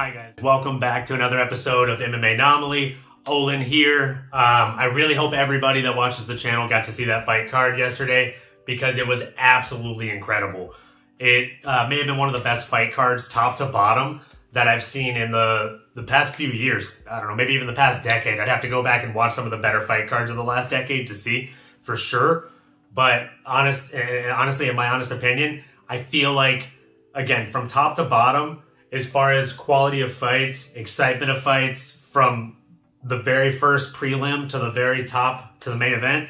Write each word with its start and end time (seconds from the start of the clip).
Hi 0.00 0.10
guys, 0.12 0.32
welcome 0.42 0.80
back 0.80 1.04
to 1.08 1.14
another 1.14 1.38
episode 1.38 1.90
of 1.90 1.98
MMA 1.98 2.32
Anomaly. 2.32 2.96
Olin 3.26 3.60
here. 3.60 4.24
Um, 4.32 4.72
I 4.78 4.86
really 4.86 5.14
hope 5.14 5.34
everybody 5.34 5.82
that 5.82 5.94
watches 5.94 6.24
the 6.24 6.36
channel 6.36 6.66
got 6.70 6.84
to 6.84 6.92
see 6.92 7.04
that 7.04 7.26
fight 7.26 7.50
card 7.50 7.78
yesterday 7.78 8.36
because 8.64 8.96
it 8.96 9.06
was 9.06 9.22
absolutely 9.36 10.08
incredible. 10.08 10.72
It 11.18 11.50
uh, 11.66 11.86
may 11.86 11.98
have 11.98 12.06
been 12.06 12.16
one 12.16 12.28
of 12.28 12.34
the 12.34 12.40
best 12.40 12.66
fight 12.66 12.94
cards, 12.94 13.28
top 13.28 13.56
to 13.56 13.66
bottom, 13.66 14.22
that 14.52 14.66
I've 14.66 14.82
seen 14.82 15.18
in 15.18 15.32
the 15.32 15.82
the 15.94 16.04
past 16.04 16.34
few 16.34 16.48
years. 16.48 16.94
I 17.06 17.20
don't 17.20 17.28
know, 17.28 17.36
maybe 17.36 17.52
even 17.52 17.66
the 17.66 17.74
past 17.74 18.02
decade. 18.02 18.40
I'd 18.40 18.48
have 18.48 18.62
to 18.62 18.70
go 18.70 18.82
back 18.82 19.04
and 19.04 19.14
watch 19.14 19.34
some 19.34 19.44
of 19.44 19.50
the 19.50 19.58
better 19.58 19.82
fight 19.82 20.08
cards 20.08 20.30
of 20.30 20.38
the 20.38 20.44
last 20.44 20.70
decade 20.70 21.08
to 21.08 21.14
see 21.14 21.50
for 21.82 21.98
sure. 21.98 22.48
But 22.94 23.28
honest, 23.44 23.92
uh, 23.92 24.34
honestly, 24.34 24.66
in 24.70 24.76
my 24.76 24.88
honest 24.88 25.10
opinion, 25.10 25.62
I 25.90 26.02
feel 26.02 26.32
like 26.32 26.68
again 27.14 27.52
from 27.52 27.66
top 27.66 27.96
to 27.96 28.04
bottom 28.04 28.62
as 28.92 29.06
far 29.06 29.32
as 29.32 29.52
quality 29.52 30.00
of 30.00 30.12
fights, 30.12 30.70
excitement 30.74 31.30
of 31.30 31.40
fights, 31.40 31.92
from 31.92 32.56
the 33.04 33.18
very 33.18 33.50
first 33.50 33.92
prelim 33.92 34.48
to 34.48 34.58
the 34.58 34.70
very 34.70 35.04
top 35.04 35.60
to 35.60 35.70
the 35.70 35.76
main 35.76 35.94
event, 35.94 36.28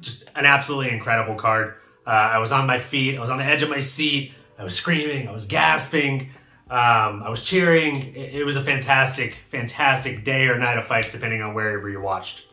just 0.00 0.24
an 0.34 0.46
absolutely 0.46 0.90
incredible 0.90 1.34
card. 1.34 1.74
Uh, 2.06 2.10
I 2.10 2.38
was 2.38 2.52
on 2.52 2.66
my 2.66 2.78
feet, 2.78 3.16
I 3.16 3.20
was 3.20 3.30
on 3.30 3.38
the 3.38 3.44
edge 3.44 3.62
of 3.62 3.68
my 3.68 3.80
seat, 3.80 4.32
I 4.58 4.64
was 4.64 4.74
screaming, 4.74 5.28
I 5.28 5.32
was 5.32 5.44
gasping, 5.44 6.30
um, 6.70 7.24
I 7.24 7.28
was 7.28 7.42
cheering. 7.42 8.14
It, 8.14 8.34
it, 8.34 8.44
was 8.44 8.54
a 8.54 8.62
fantastic, 8.62 9.38
fantastic 9.48 10.22
day 10.22 10.46
or 10.46 10.56
night 10.56 10.78
of 10.78 10.84
fights, 10.84 11.10
depending 11.10 11.42
on 11.42 11.52
wherever 11.52 11.88
you 11.90 12.00
watched. 12.00 12.46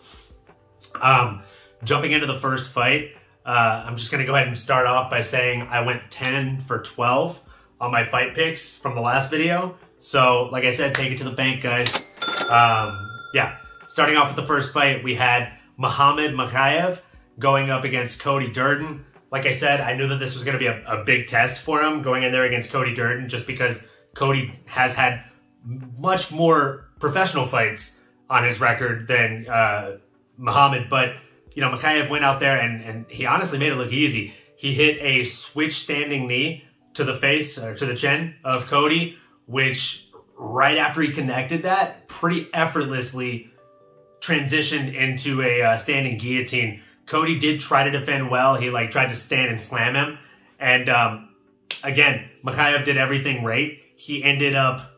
Um, 0.99 1.43
jumping 1.83 2.13
into 2.13 2.25
the 2.25 2.39
first 2.39 2.71
fight, 2.71 3.11
uh, 3.45 3.83
I'm 3.85 3.95
just 3.95 4.09
going 4.11 4.19
to 4.19 4.25
go 4.25 4.33
ahead 4.33 4.47
and 4.47 4.57
start 4.57 4.87
off 4.87 5.11
by 5.11 5.21
saying 5.21 5.67
I 5.69 5.81
went 5.81 6.09
10 6.09 6.61
for 6.61 6.81
12 6.81 7.39
on 7.79 7.91
my 7.91 8.03
fight 8.03 8.33
picks 8.33 8.75
from 8.75 8.95
the 8.95 9.01
last 9.01 9.29
video. 9.29 9.77
So, 9.99 10.49
like 10.51 10.63
I 10.63 10.71
said, 10.71 10.93
take 10.93 11.11
it 11.11 11.17
to 11.19 11.23
the 11.23 11.31
bank, 11.31 11.61
guys. 11.61 11.87
Um, 12.49 13.09
yeah, 13.33 13.57
starting 13.87 14.15
off 14.15 14.27
with 14.27 14.35
the 14.35 14.47
first 14.47 14.73
fight, 14.73 15.03
we 15.03 15.15
had 15.15 15.53
Muhammad 15.77 16.33
Mokaev 16.33 16.99
going 17.39 17.69
up 17.69 17.83
against 17.83 18.19
Cody 18.19 18.51
Durden. 18.51 19.05
Like 19.31 19.45
I 19.45 19.51
said, 19.51 19.81
I 19.81 19.93
knew 19.93 20.07
that 20.07 20.19
this 20.19 20.33
was 20.33 20.43
going 20.43 20.53
to 20.53 20.59
be 20.59 20.67
a, 20.67 20.83
a, 20.85 21.03
big 21.03 21.27
test 21.27 21.61
for 21.61 21.81
him 21.81 22.01
going 22.01 22.23
in 22.23 22.31
there 22.31 22.45
against 22.45 22.69
Cody 22.69 22.93
Durden 22.93 23.27
just 23.27 23.45
because 23.45 23.79
Cody 24.15 24.57
has 24.65 24.93
had 24.93 25.23
much 25.63 26.31
more 26.31 26.89
professional 26.99 27.45
fights 27.45 27.95
on 28.29 28.43
his 28.43 28.59
record 28.59 29.07
than 29.07 29.47
uh, 29.47 29.97
Muhammad. 30.37 30.89
But, 30.89 31.15
you 31.53 31.61
know, 31.61 31.69
Mokaev 31.69 32.09
went 32.09 32.23
out 32.23 32.39
there 32.39 32.57
and, 32.57 32.81
and 32.81 33.05
he 33.09 33.25
honestly 33.25 33.57
made 33.57 33.71
it 33.71 33.75
look 33.75 33.91
easy. 33.91 34.33
He 34.55 34.73
hit 34.73 34.97
a 35.01 35.23
switch 35.23 35.79
standing 35.79 36.27
knee 36.27 36.63
to 36.97 37.03
the 37.03 37.13
face 37.13 37.59
or 37.59 37.75
to 37.75 37.85
the 37.85 37.93
chin 37.93 38.33
of 38.43 38.65
Cody, 38.65 39.17
which 39.45 40.07
right 40.35 40.77
after 40.77 40.99
he 41.01 41.09
connected 41.09 41.61
that, 41.61 42.07
pretty 42.07 42.47
effortlessly 42.55 43.51
transitioned 44.19 44.95
into 44.95 45.43
a 45.43 45.61
uh, 45.61 45.77
standing 45.77 46.17
guillotine. 46.17 46.81
Cody 47.05 47.37
did 47.37 47.59
try 47.59 47.83
to 47.83 47.91
defend 47.91 48.31
well. 48.31 48.55
He 48.55 48.71
like 48.71 48.89
tried 48.89 49.09
to 49.09 49.15
stand 49.15 49.51
and 49.51 49.61
slam 49.61 49.95
him, 49.95 50.17
and 50.59 50.89
um, 50.89 51.29
again, 51.83 52.29
Mokaev 52.43 52.83
did 52.83 52.97
everything 52.97 53.43
right. 53.43 53.77
He 53.95 54.23
ended 54.23 54.55
up 54.55 54.91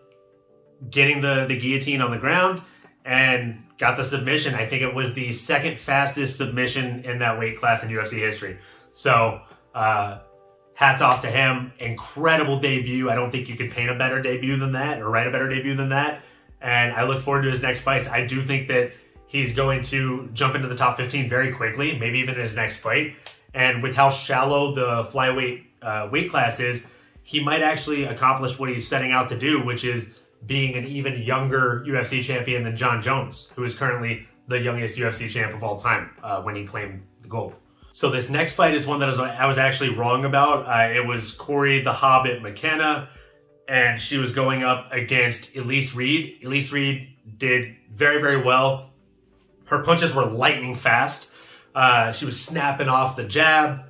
getting 0.89 1.19
the 1.19 1.47
the 1.47 1.57
guillotine 1.57 2.01
on 2.01 2.11
the 2.11 2.17
ground 2.17 2.61
and 3.03 3.61
got 3.77 3.97
the 3.97 4.05
submission. 4.05 4.55
I 4.55 4.65
think 4.65 4.83
it 4.83 4.95
was 4.95 5.13
the 5.13 5.33
second 5.33 5.77
fastest 5.77 6.37
submission 6.37 7.03
in 7.03 7.19
that 7.19 7.37
weight 7.37 7.59
class 7.59 7.83
in 7.83 7.89
UFC 7.89 8.19
history. 8.19 8.57
So. 8.93 9.41
Uh, 9.75 10.19
hats 10.79 11.01
off 11.01 11.19
to 11.19 11.29
him. 11.29 11.73
Incredible 11.79 12.57
debut. 12.57 13.09
I 13.09 13.15
don't 13.15 13.31
think 13.31 13.49
you 13.49 13.57
could 13.57 13.69
paint 13.69 13.89
a 13.89 13.95
better 13.95 14.21
debut 14.21 14.55
than 14.55 14.71
that 14.71 15.01
or 15.01 15.09
write 15.09 15.27
a 15.27 15.29
better 15.29 15.49
debut 15.49 15.75
than 15.75 15.89
that. 15.89 16.21
And 16.61 16.93
I 16.93 17.03
look 17.03 17.21
forward 17.21 17.41
to 17.41 17.51
his 17.51 17.61
next 17.61 17.81
fights. 17.81 18.07
I 18.07 18.25
do 18.25 18.41
think 18.41 18.69
that 18.69 18.93
he's 19.27 19.51
going 19.51 19.83
to 19.83 20.29
jump 20.31 20.55
into 20.55 20.69
the 20.69 20.77
top 20.77 20.95
15 20.95 21.27
very 21.27 21.51
quickly, 21.51 21.99
maybe 21.99 22.19
even 22.19 22.35
in 22.35 22.39
his 22.39 22.55
next 22.55 22.77
fight. 22.77 23.15
And 23.53 23.83
with 23.83 23.93
how 23.93 24.09
shallow 24.09 24.73
the 24.73 25.09
flyweight 25.11 25.65
uh, 25.81 26.07
weight 26.13 26.31
class 26.31 26.61
is, 26.61 26.85
he 27.23 27.43
might 27.43 27.61
actually 27.61 28.05
accomplish 28.05 28.57
what 28.57 28.69
he's 28.69 28.87
setting 28.87 29.11
out 29.11 29.27
to 29.27 29.37
do, 29.37 29.61
which 29.61 29.83
is 29.83 30.05
being 30.45 30.75
an 30.75 30.85
even 30.85 31.21
younger 31.21 31.83
UFC 31.85 32.23
champion 32.23 32.63
than 32.63 32.77
Jon 32.77 33.01
Jones, 33.01 33.49
who 33.53 33.65
is 33.65 33.73
currently 33.73 34.29
the 34.47 34.57
youngest 34.57 34.97
UFC 34.97 35.29
champ 35.29 35.53
of 35.53 35.61
all 35.61 35.75
time 35.75 36.11
uh, 36.23 36.41
when 36.41 36.55
he 36.55 36.65
claimed 36.65 37.01
the 37.21 37.27
gold. 37.27 37.59
So 37.91 38.09
this 38.09 38.29
next 38.29 38.53
fight 38.53 38.75
is 38.75 38.85
one 38.85 38.99
that 38.99 39.07
I 39.07 39.09
was, 39.09 39.19
I 39.19 39.45
was 39.45 39.57
actually 39.57 39.89
wrong 39.89 40.25
about. 40.25 40.67
Uh, 40.67 40.93
it 40.93 41.05
was 41.05 41.31
Cory 41.31 41.81
the 41.81 41.91
Hobbit 41.91 42.41
McKenna, 42.41 43.09
and 43.67 43.99
she 43.99 44.17
was 44.17 44.31
going 44.31 44.63
up 44.63 44.91
against 44.91 45.55
Elise 45.55 45.95
Reed. 45.95 46.43
Elise 46.43 46.71
Reed 46.71 47.15
did 47.37 47.75
very, 47.93 48.21
very 48.21 48.41
well. 48.41 48.91
Her 49.65 49.83
punches 49.83 50.13
were 50.13 50.25
lightning 50.25 50.75
fast. 50.75 51.29
Uh, 51.75 52.11
she 52.11 52.25
was 52.25 52.39
snapping 52.39 52.89
off 52.89 53.15
the 53.15 53.23
jab, 53.23 53.85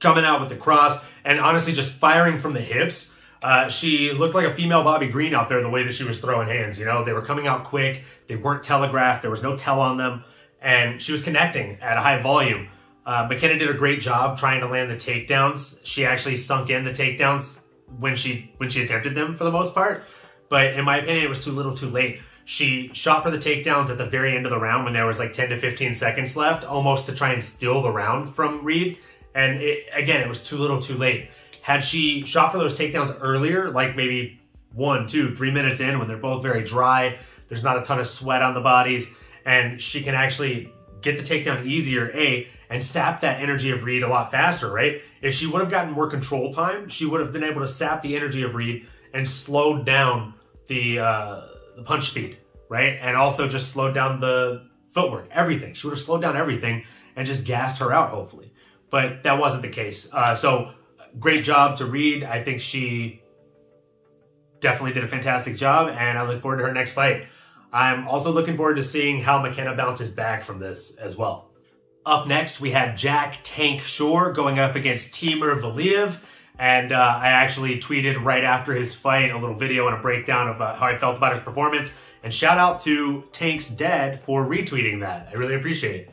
coming 0.00 0.24
out 0.24 0.40
with 0.40 0.48
the 0.48 0.56
cross, 0.56 0.98
and 1.24 1.40
honestly 1.40 1.72
just 1.72 1.92
firing 1.92 2.38
from 2.38 2.54
the 2.54 2.60
hips. 2.60 3.10
Uh, 3.42 3.68
she 3.68 4.12
looked 4.12 4.34
like 4.34 4.46
a 4.46 4.54
female 4.54 4.82
Bobby 4.82 5.06
Green 5.06 5.34
out 5.34 5.48
there 5.48 5.62
the 5.62 5.68
way 5.68 5.84
that 5.84 5.94
she 5.94 6.04
was 6.04 6.18
throwing 6.18 6.48
hands. 6.48 6.78
You 6.78 6.84
know, 6.84 7.04
they 7.04 7.12
were 7.12 7.22
coming 7.22 7.46
out 7.46 7.64
quick. 7.64 8.04
They 8.26 8.36
weren't 8.36 8.64
telegraphed. 8.64 9.22
There 9.22 9.30
was 9.30 9.42
no 9.42 9.56
tell 9.56 9.80
on 9.80 9.96
them. 9.96 10.24
And 10.60 11.00
she 11.00 11.12
was 11.12 11.22
connecting 11.22 11.78
at 11.80 11.96
a 11.96 12.00
high 12.00 12.20
volume. 12.20 12.68
Uh, 13.08 13.26
McKenna 13.26 13.58
did 13.58 13.70
a 13.70 13.74
great 13.74 14.02
job 14.02 14.38
trying 14.38 14.60
to 14.60 14.66
land 14.68 14.90
the 14.90 14.94
takedowns. 14.94 15.80
She 15.82 16.04
actually 16.04 16.36
sunk 16.36 16.68
in 16.68 16.84
the 16.84 16.90
takedowns 16.90 17.56
when 17.98 18.14
she 18.14 18.52
when 18.58 18.68
she 18.68 18.82
attempted 18.82 19.14
them 19.14 19.34
for 19.34 19.44
the 19.44 19.50
most 19.50 19.72
part. 19.72 20.04
But 20.50 20.74
in 20.74 20.84
my 20.84 20.98
opinion, 20.98 21.24
it 21.24 21.28
was 21.28 21.42
too 21.42 21.52
little, 21.52 21.72
too 21.72 21.88
late. 21.88 22.20
She 22.44 22.90
shot 22.92 23.22
for 23.22 23.30
the 23.30 23.38
takedowns 23.38 23.88
at 23.88 23.96
the 23.96 24.04
very 24.04 24.36
end 24.36 24.44
of 24.44 24.50
the 24.50 24.58
round 24.58 24.84
when 24.84 24.92
there 24.92 25.06
was 25.06 25.18
like 25.18 25.32
10 25.32 25.48
to 25.48 25.58
15 25.58 25.94
seconds 25.94 26.36
left, 26.36 26.64
almost 26.64 27.06
to 27.06 27.14
try 27.14 27.32
and 27.32 27.42
steal 27.42 27.80
the 27.80 27.90
round 27.90 28.28
from 28.28 28.62
Reed. 28.62 28.98
And 29.34 29.62
it, 29.62 29.86
again, 29.94 30.20
it 30.20 30.28
was 30.28 30.42
too 30.42 30.58
little, 30.58 30.80
too 30.80 30.98
late. 30.98 31.30
Had 31.62 31.82
she 31.82 32.26
shot 32.26 32.52
for 32.52 32.58
those 32.58 32.78
takedowns 32.78 33.16
earlier, 33.22 33.70
like 33.70 33.96
maybe 33.96 34.38
one, 34.74 35.06
two, 35.06 35.34
three 35.34 35.50
minutes 35.50 35.80
in, 35.80 35.98
when 35.98 36.08
they're 36.08 36.18
both 36.18 36.42
very 36.42 36.62
dry, 36.62 37.18
there's 37.48 37.62
not 37.62 37.78
a 37.78 37.82
ton 37.82 38.00
of 38.00 38.06
sweat 38.06 38.42
on 38.42 38.52
the 38.52 38.60
bodies, 38.60 39.08
and 39.46 39.80
she 39.80 40.02
can 40.02 40.14
actually 40.14 40.70
get 41.00 41.16
the 41.16 41.22
takedown 41.22 41.66
easier, 41.66 42.10
A, 42.14 42.48
and 42.70 42.82
sap 42.82 43.20
that 43.20 43.40
energy 43.40 43.70
of 43.70 43.84
Reed 43.84 44.02
a 44.02 44.08
lot 44.08 44.30
faster, 44.30 44.70
right? 44.70 45.00
If 45.22 45.34
she 45.34 45.46
would 45.46 45.60
have 45.60 45.70
gotten 45.70 45.92
more 45.92 46.08
control 46.08 46.52
time, 46.52 46.88
she 46.88 47.06
would 47.06 47.20
have 47.20 47.32
been 47.32 47.44
able 47.44 47.60
to 47.62 47.68
sap 47.68 48.02
the 48.02 48.14
energy 48.16 48.42
of 48.42 48.54
Reed 48.54 48.86
and 49.14 49.26
slowed 49.26 49.86
down 49.86 50.34
the 50.66 50.98
uh, 50.98 51.46
the 51.76 51.82
punch 51.82 52.10
speed, 52.10 52.38
right? 52.68 52.98
And 53.00 53.16
also 53.16 53.48
just 53.48 53.68
slowed 53.68 53.94
down 53.94 54.20
the 54.20 54.68
footwork, 54.92 55.28
everything. 55.30 55.74
She 55.74 55.86
would 55.86 55.96
have 55.96 56.04
slowed 56.04 56.22
down 56.22 56.36
everything 56.36 56.84
and 57.16 57.26
just 57.26 57.44
gassed 57.44 57.78
her 57.78 57.92
out, 57.92 58.10
hopefully. 58.10 58.52
But 58.90 59.22
that 59.22 59.38
wasn't 59.38 59.62
the 59.62 59.68
case. 59.68 60.08
Uh, 60.12 60.34
so 60.34 60.72
great 61.18 61.44
job 61.44 61.76
to 61.76 61.86
Reed. 61.86 62.24
I 62.24 62.42
think 62.42 62.60
she 62.60 63.22
definitely 64.60 64.92
did 64.92 65.04
a 65.04 65.08
fantastic 65.08 65.56
job, 65.56 65.88
and 65.88 66.18
I 66.18 66.22
look 66.22 66.42
forward 66.42 66.58
to 66.58 66.64
her 66.64 66.72
next 66.72 66.92
fight. 66.92 67.26
I'm 67.72 68.08
also 68.08 68.32
looking 68.32 68.56
forward 68.56 68.76
to 68.76 68.84
seeing 68.84 69.20
how 69.20 69.40
McKenna 69.40 69.74
bounces 69.74 70.08
back 70.08 70.42
from 70.42 70.58
this 70.58 70.96
as 70.96 71.16
well. 71.16 71.47
Up 72.08 72.26
next, 72.26 72.58
we 72.58 72.70
had 72.70 72.96
Jack 72.96 73.40
Tank 73.42 73.82
Shore 73.82 74.32
going 74.32 74.58
up 74.58 74.76
against 74.76 75.12
Timur 75.12 75.54
Valiev. 75.56 76.18
And 76.58 76.90
uh, 76.90 76.96
I 76.96 77.28
actually 77.28 77.78
tweeted 77.80 78.24
right 78.24 78.42
after 78.42 78.74
his 78.74 78.94
fight 78.94 79.30
a 79.30 79.36
little 79.36 79.54
video 79.54 79.86
and 79.88 79.94
a 79.94 80.00
breakdown 80.00 80.48
of 80.48 80.58
uh, 80.58 80.74
how 80.74 80.86
I 80.86 80.96
felt 80.96 81.18
about 81.18 81.34
his 81.34 81.42
performance. 81.42 81.92
And 82.22 82.32
shout 82.32 82.56
out 82.56 82.80
to 82.80 83.24
Tank's 83.30 83.68
Dad 83.68 84.18
for 84.18 84.42
retweeting 84.42 85.00
that. 85.00 85.28
I 85.30 85.34
really 85.34 85.54
appreciate 85.54 86.08
it. 86.08 86.10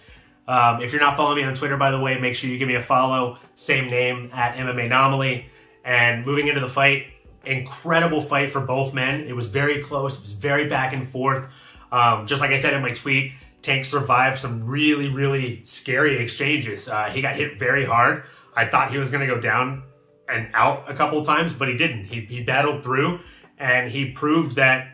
Um, 0.49 0.81
if 0.81 0.91
you're 0.91 0.99
not 0.99 1.15
following 1.15 1.37
me 1.37 1.43
on 1.45 1.55
Twitter, 1.55 1.77
by 1.77 1.91
the 1.91 1.99
way, 1.99 2.19
make 2.19 2.35
sure 2.35 2.49
you 2.49 2.57
give 2.57 2.67
me 2.67 2.75
a 2.75 2.81
follow. 2.81 3.37
Same 3.55 3.89
name 3.89 4.31
at 4.33 4.57
MMA 4.57 4.87
Anomaly. 4.87 5.45
And 5.85 6.25
moving 6.25 6.49
into 6.49 6.59
the 6.59 6.67
fight, 6.67 7.05
incredible 7.45 8.19
fight 8.19 8.51
for 8.51 8.59
both 8.59 8.93
men. 8.93 9.21
It 9.21 9.33
was 9.33 9.47
very 9.47 9.81
close. 9.81 10.15
It 10.15 10.21
was 10.23 10.33
very 10.33 10.67
back 10.67 10.91
and 10.91 11.07
forth. 11.07 11.45
Um, 11.89 12.27
just 12.27 12.41
like 12.41 12.51
I 12.51 12.57
said 12.57 12.73
in 12.73 12.81
my 12.81 12.91
tweet, 12.91 13.31
Tank 13.65 13.83
survived 13.83 14.37
some 14.39 14.63
really, 14.63 15.09
really 15.09 15.63
scary 15.63 16.17
exchanges. 16.17 16.87
Uh, 16.87 17.05
he 17.05 17.19
got 17.19 17.35
hit 17.35 17.57
very 17.57 17.83
hard. 17.83 18.25
I 18.55 18.67
thought 18.67 18.91
he 18.91 18.99
was 18.99 19.09
going 19.09 19.27
to 19.27 19.33
go 19.33 19.41
down 19.41 19.81
and 20.29 20.49
out 20.53 20.89
a 20.89 20.93
couple 20.93 21.19
times, 21.23 21.51
but 21.51 21.67
he 21.67 21.75
didn't. 21.75 22.05
He, 22.05 22.21
he 22.21 22.43
battled 22.43 22.83
through 22.83 23.21
and 23.57 23.89
he 23.89 24.11
proved 24.11 24.55
that 24.57 24.89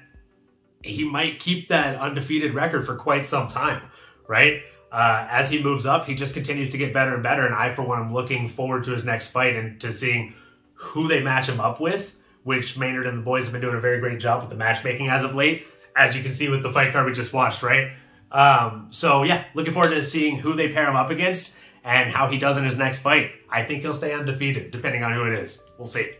he 0.83 1.03
might 1.03 1.39
keep 1.39 1.67
that 1.67 1.99
undefeated 1.99 2.53
record 2.53 2.85
for 2.85 2.95
quite 2.95 3.25
some 3.25 3.49
time, 3.49 3.83
right? 4.27 4.61
Uh, 4.89 5.27
as 5.29 5.49
he 5.49 5.61
moves 5.61 5.85
up, 5.85 6.05
he 6.05 6.15
just 6.15 6.33
continues 6.33 6.69
to 6.69 6.77
get 6.77 6.93
better 6.93 7.13
and 7.13 7.21
better. 7.21 7.45
And 7.45 7.53
I, 7.53 7.73
for 7.73 7.81
one, 7.81 7.99
am 7.99 8.13
looking 8.13 8.47
forward 8.47 8.85
to 8.85 8.91
his 8.91 9.03
next 9.03 9.27
fight 9.27 9.57
and 9.57 9.81
to 9.81 9.91
seeing 9.91 10.33
who 10.75 11.09
they 11.09 11.21
match 11.21 11.49
him 11.49 11.59
up 11.59 11.81
with, 11.81 12.13
which 12.43 12.77
Maynard 12.77 13.05
and 13.05 13.17
the 13.17 13.21
boys 13.21 13.43
have 13.43 13.51
been 13.51 13.61
doing 13.61 13.75
a 13.75 13.81
very 13.81 13.99
great 13.99 14.19
job 14.19 14.39
with 14.39 14.49
the 14.49 14.55
matchmaking 14.55 15.09
as 15.09 15.23
of 15.23 15.35
late, 15.35 15.67
as 15.97 16.15
you 16.15 16.23
can 16.23 16.31
see 16.31 16.47
with 16.47 16.63
the 16.63 16.71
fight 16.71 16.93
card 16.93 17.05
we 17.05 17.11
just 17.11 17.33
watched, 17.33 17.63
right? 17.63 17.91
Um, 18.31 18.87
so 18.91 19.23
yeah, 19.23 19.45
looking 19.53 19.73
forward 19.73 19.91
to 19.91 20.03
seeing 20.03 20.37
who 20.37 20.55
they 20.55 20.71
pair 20.71 20.87
him 20.87 20.95
up 20.95 21.09
against 21.09 21.53
and 21.83 22.09
how 22.09 22.27
he 22.27 22.37
does 22.37 22.57
in 22.57 22.63
his 22.63 22.75
next 22.75 22.99
fight. 22.99 23.31
I 23.49 23.63
think 23.63 23.81
he'll 23.81 23.93
stay 23.93 24.13
undefeated, 24.13 24.71
depending 24.71 25.03
on 25.03 25.13
who 25.13 25.25
it 25.25 25.39
is. 25.39 25.59
We'll 25.77 25.87
see. 25.87 26.11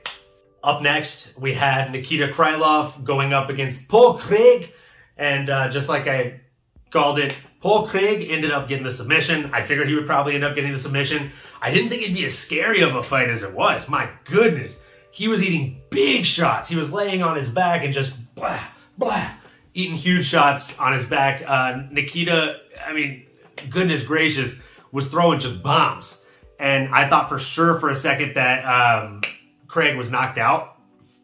Up 0.64 0.82
next, 0.82 1.38
we 1.40 1.54
had 1.54 1.92
Nikita 1.92 2.28
Krylov 2.28 3.04
going 3.04 3.34
up 3.34 3.50
against 3.50 3.88
Paul 3.88 4.18
Craig. 4.18 4.74
And 5.18 5.50
uh, 5.50 5.70
just 5.70 5.90
like 5.90 6.08
I 6.08 6.42
called 6.90 7.20
it, 7.20 7.36
Paul 7.62 7.86
Craig 7.86 8.28
ended 8.30 8.52
up 8.52 8.68
getting 8.68 8.84
the 8.84 8.92
submission. 8.92 9.52
I 9.54 9.62
figured 9.62 9.88
he 9.88 9.96
would 9.96 10.06
probably 10.06 10.36
end 10.36 10.44
up 10.44 10.56
getting 10.56 10.72
the 10.72 10.80
submission. 10.80 11.32
I 11.62 11.72
didn't 11.72 11.90
think 11.90 12.02
it'd 12.02 12.16
be 12.16 12.26
as 12.26 12.38
scary 12.38 12.82
of 12.82 12.96
a 12.96 13.04
fight 13.04 13.30
as 13.30 13.44
it 13.44 13.54
was. 13.54 13.88
My 13.88 14.10
goodness. 14.24 14.78
He 15.12 15.28
was 15.28 15.42
eating 15.42 15.82
big 15.90 16.26
shots. 16.26 16.70
He 16.70 16.76
was 16.76 16.92
laying 16.92 17.22
on 17.22 17.36
his 17.36 17.50
back 17.50 17.84
and 17.84 17.94
just 17.94 18.14
blah, 18.34 18.64
blah, 18.98 19.30
eating 19.74 19.96
huge 19.96 20.26
shots 20.26 20.78
on 20.80 20.94
his 20.94 21.06
back. 21.06 21.44
Uh, 21.46 21.84
Nikita, 21.92 22.58
I 22.86 22.94
mean, 22.94 23.26
goodness 23.70 24.04
gracious, 24.04 24.56
was 24.92 25.08
throwing 25.08 25.40
just 25.40 25.62
bombs. 25.64 26.24
And 26.60 26.94
I 26.94 27.10
thought 27.10 27.30
for 27.30 27.40
sure 27.40 27.80
for 27.80 27.90
a 27.90 27.96
second 27.96 28.36
that 28.36 28.64
um, 28.64 29.22
Craig 29.68 29.98
was 29.98 30.10
knocked 30.10 30.38
out 30.38 30.78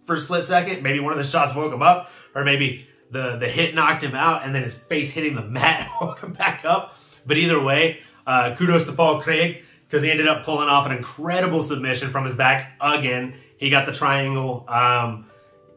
for 0.06 0.16
a 0.16 0.20
split 0.20 0.46
second. 0.46 0.82
Maybe 0.82 1.00
one 1.00 1.12
of 1.14 1.20
the 1.20 1.26
shots 1.26 1.54
woke 1.54 1.72
him 1.74 1.82
up, 1.82 2.10
or 2.34 2.44
maybe 2.44 2.88
the, 3.12 3.38
the 3.38 3.48
hit 3.48 3.76
knocked 3.76 4.04
him 4.04 4.16
out 4.16 4.44
and 4.46 4.56
then 4.56 4.64
his 4.64 4.76
face 4.76 5.12
hitting 5.12 5.36
the 5.36 5.44
mat 5.44 5.90
woke 6.02 6.20
him 6.20 6.34
back 6.34 6.66
up. 6.66 6.98
But 7.26 7.38
either 7.38 7.62
way, 7.62 8.00
uh, 8.26 8.56
kudos 8.56 8.84
to 8.86 8.94
Paul 8.94 9.22
Craig 9.22 9.64
because 9.88 10.04
he 10.04 10.12
ended 10.12 10.28
up 10.28 10.44
pulling 10.44 10.70
off 10.70 10.86
an 10.86 10.92
incredible 10.92 11.62
submission 11.62 12.12
from 12.12 12.26
his 12.26 12.36
back 12.36 12.74
again. 12.82 13.36
He 13.58 13.70
got 13.70 13.86
the 13.86 13.92
triangle. 13.92 14.66
Um, 14.68 15.26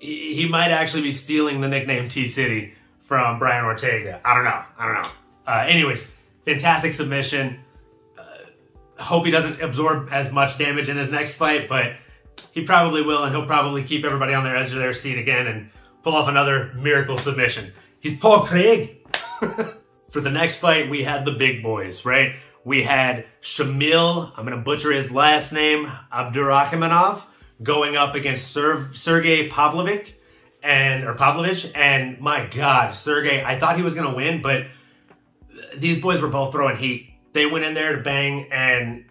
he, 0.00 0.34
he, 0.34 0.48
might 0.48 0.70
actually 0.70 1.02
be 1.02 1.12
stealing 1.12 1.60
the 1.60 1.68
nickname 1.68 2.08
T 2.08 2.26
City 2.26 2.74
from 3.02 3.38
Brian 3.38 3.64
Ortega. 3.64 4.20
I 4.24 4.34
don't 4.34 4.44
know. 4.44 4.62
I 4.78 4.86
don't 4.86 5.02
know. 5.02 5.10
Uh, 5.46 5.64
anyways, 5.68 6.06
fantastic 6.44 6.94
submission. 6.94 7.60
Uh, 8.18 9.02
hope 9.02 9.24
he 9.24 9.30
doesn't 9.30 9.60
absorb 9.60 10.08
as 10.10 10.32
much 10.32 10.58
damage 10.58 10.88
in 10.88 10.96
his 10.96 11.08
next 11.08 11.34
fight, 11.34 11.68
but 11.68 11.92
he 12.52 12.64
probably 12.64 13.02
will, 13.02 13.22
and 13.22 13.34
he'll 13.34 13.46
probably 13.46 13.84
keep 13.84 14.04
everybody 14.04 14.34
on 14.34 14.42
their 14.44 14.56
edge 14.56 14.72
of 14.72 14.78
their 14.78 14.94
seat 14.94 15.18
again 15.18 15.46
and 15.46 15.70
pull 16.02 16.14
off 16.14 16.28
another 16.28 16.72
miracle 16.74 17.16
submission. 17.16 17.72
He's 18.00 18.16
Paul 18.16 18.46
Craig. 18.46 18.96
For 20.10 20.20
the 20.20 20.30
next 20.30 20.56
fight, 20.56 20.90
we 20.90 21.04
had 21.04 21.24
the 21.24 21.30
big 21.30 21.62
boys, 21.62 22.04
right? 22.04 22.34
We 22.64 22.82
had 22.82 23.26
Shamil, 23.42 24.32
I'm 24.36 24.44
going 24.44 24.56
to 24.56 24.62
butcher 24.62 24.90
his 24.90 25.12
last 25.12 25.52
name, 25.52 25.86
Abdurakhmanov, 26.12 27.24
going 27.62 27.96
up 27.96 28.14
against 28.14 28.52
Ser- 28.52 28.90
Sergey 28.94 29.48
Pavlovich 29.48 30.14
and 30.62 31.04
or 31.04 31.14
Pavlovich 31.14 31.70
and 31.74 32.20
my 32.20 32.46
god, 32.46 32.94
Sergey, 32.94 33.42
I 33.42 33.58
thought 33.58 33.76
he 33.76 33.82
was 33.82 33.94
to 33.94 34.14
win, 34.14 34.42
but 34.42 34.66
these 35.76 35.98
boys 36.00 36.20
were 36.20 36.28
both 36.28 36.52
throwing 36.52 36.76
heat. 36.76 37.10
They 37.32 37.46
went 37.46 37.64
in 37.64 37.74
there 37.74 37.96
to 37.96 38.02
bang 38.02 38.48
and 38.50 39.04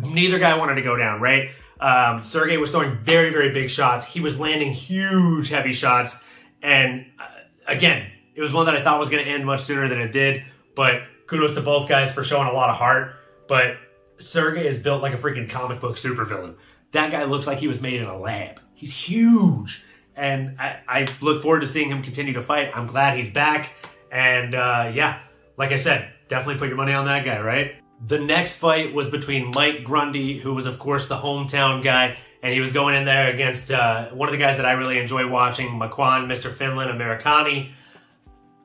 neither 0.00 0.38
guy 0.38 0.56
wanted 0.56 0.74
to 0.76 0.82
go 0.82 0.96
down, 0.96 1.20
right? 1.20 1.50
Um, 1.80 2.22
Sergey 2.22 2.56
was 2.56 2.70
throwing 2.70 2.98
very, 2.98 3.30
very 3.30 3.52
big 3.52 3.70
shots. 3.70 4.04
He 4.04 4.20
was 4.20 4.38
landing 4.38 4.72
huge, 4.72 5.48
heavy 5.48 5.72
shots. 5.72 6.16
And 6.62 7.06
uh, 7.18 7.28
again, 7.66 8.10
it 8.34 8.42
was 8.42 8.52
one 8.52 8.66
that 8.66 8.76
I 8.76 8.82
thought 8.82 8.98
was 8.98 9.08
to 9.08 9.20
end 9.20 9.46
much 9.46 9.62
sooner 9.62 9.88
than 9.88 10.00
it 10.00 10.12
did. 10.12 10.42
But 10.74 11.02
kudos 11.26 11.54
to 11.54 11.60
both 11.60 11.88
guys 11.88 12.12
for 12.12 12.24
showing 12.24 12.48
a 12.48 12.52
lot 12.52 12.70
of 12.70 12.76
heart. 12.76 13.14
But 13.46 13.76
Sergey 14.18 14.66
is 14.66 14.78
built 14.78 15.02
like 15.02 15.14
a 15.14 15.18
freaking 15.18 15.48
comic 15.48 15.80
book 15.80 15.96
supervillain. 15.96 16.56
That 16.92 17.10
guy 17.10 17.24
looks 17.24 17.46
like 17.46 17.58
he 17.58 17.68
was 17.68 17.80
made 17.80 18.00
in 18.00 18.06
a 18.06 18.18
lab. 18.18 18.60
He's 18.74 18.92
huge. 18.92 19.82
And 20.16 20.56
I, 20.58 20.80
I 20.88 21.08
look 21.20 21.42
forward 21.42 21.60
to 21.60 21.68
seeing 21.68 21.90
him 21.90 22.02
continue 22.02 22.32
to 22.34 22.42
fight. 22.42 22.70
I'm 22.74 22.86
glad 22.86 23.16
he's 23.16 23.28
back. 23.28 23.70
And 24.10 24.54
uh, 24.54 24.90
yeah, 24.94 25.20
like 25.56 25.72
I 25.72 25.76
said, 25.76 26.12
definitely 26.28 26.58
put 26.58 26.68
your 26.68 26.76
money 26.76 26.92
on 26.92 27.04
that 27.06 27.24
guy, 27.24 27.40
right? 27.40 27.76
The 28.06 28.18
next 28.18 28.54
fight 28.54 28.94
was 28.94 29.08
between 29.08 29.50
Mike 29.54 29.84
Grundy, 29.84 30.38
who 30.38 30.54
was, 30.54 30.66
of 30.66 30.78
course, 30.78 31.06
the 31.06 31.16
hometown 31.16 31.82
guy, 31.82 32.16
and 32.42 32.54
he 32.54 32.60
was 32.60 32.72
going 32.72 32.94
in 32.94 33.04
there 33.04 33.28
against 33.28 33.70
uh, 33.70 34.10
one 34.10 34.28
of 34.28 34.32
the 34.32 34.38
guys 34.38 34.56
that 34.56 34.66
I 34.66 34.72
really 34.72 34.98
enjoy 34.98 35.28
watching, 35.28 35.68
Makwan, 35.68 36.26
Mr. 36.26 36.52
Finland, 36.52 36.90
Amirkhani. 36.90 37.72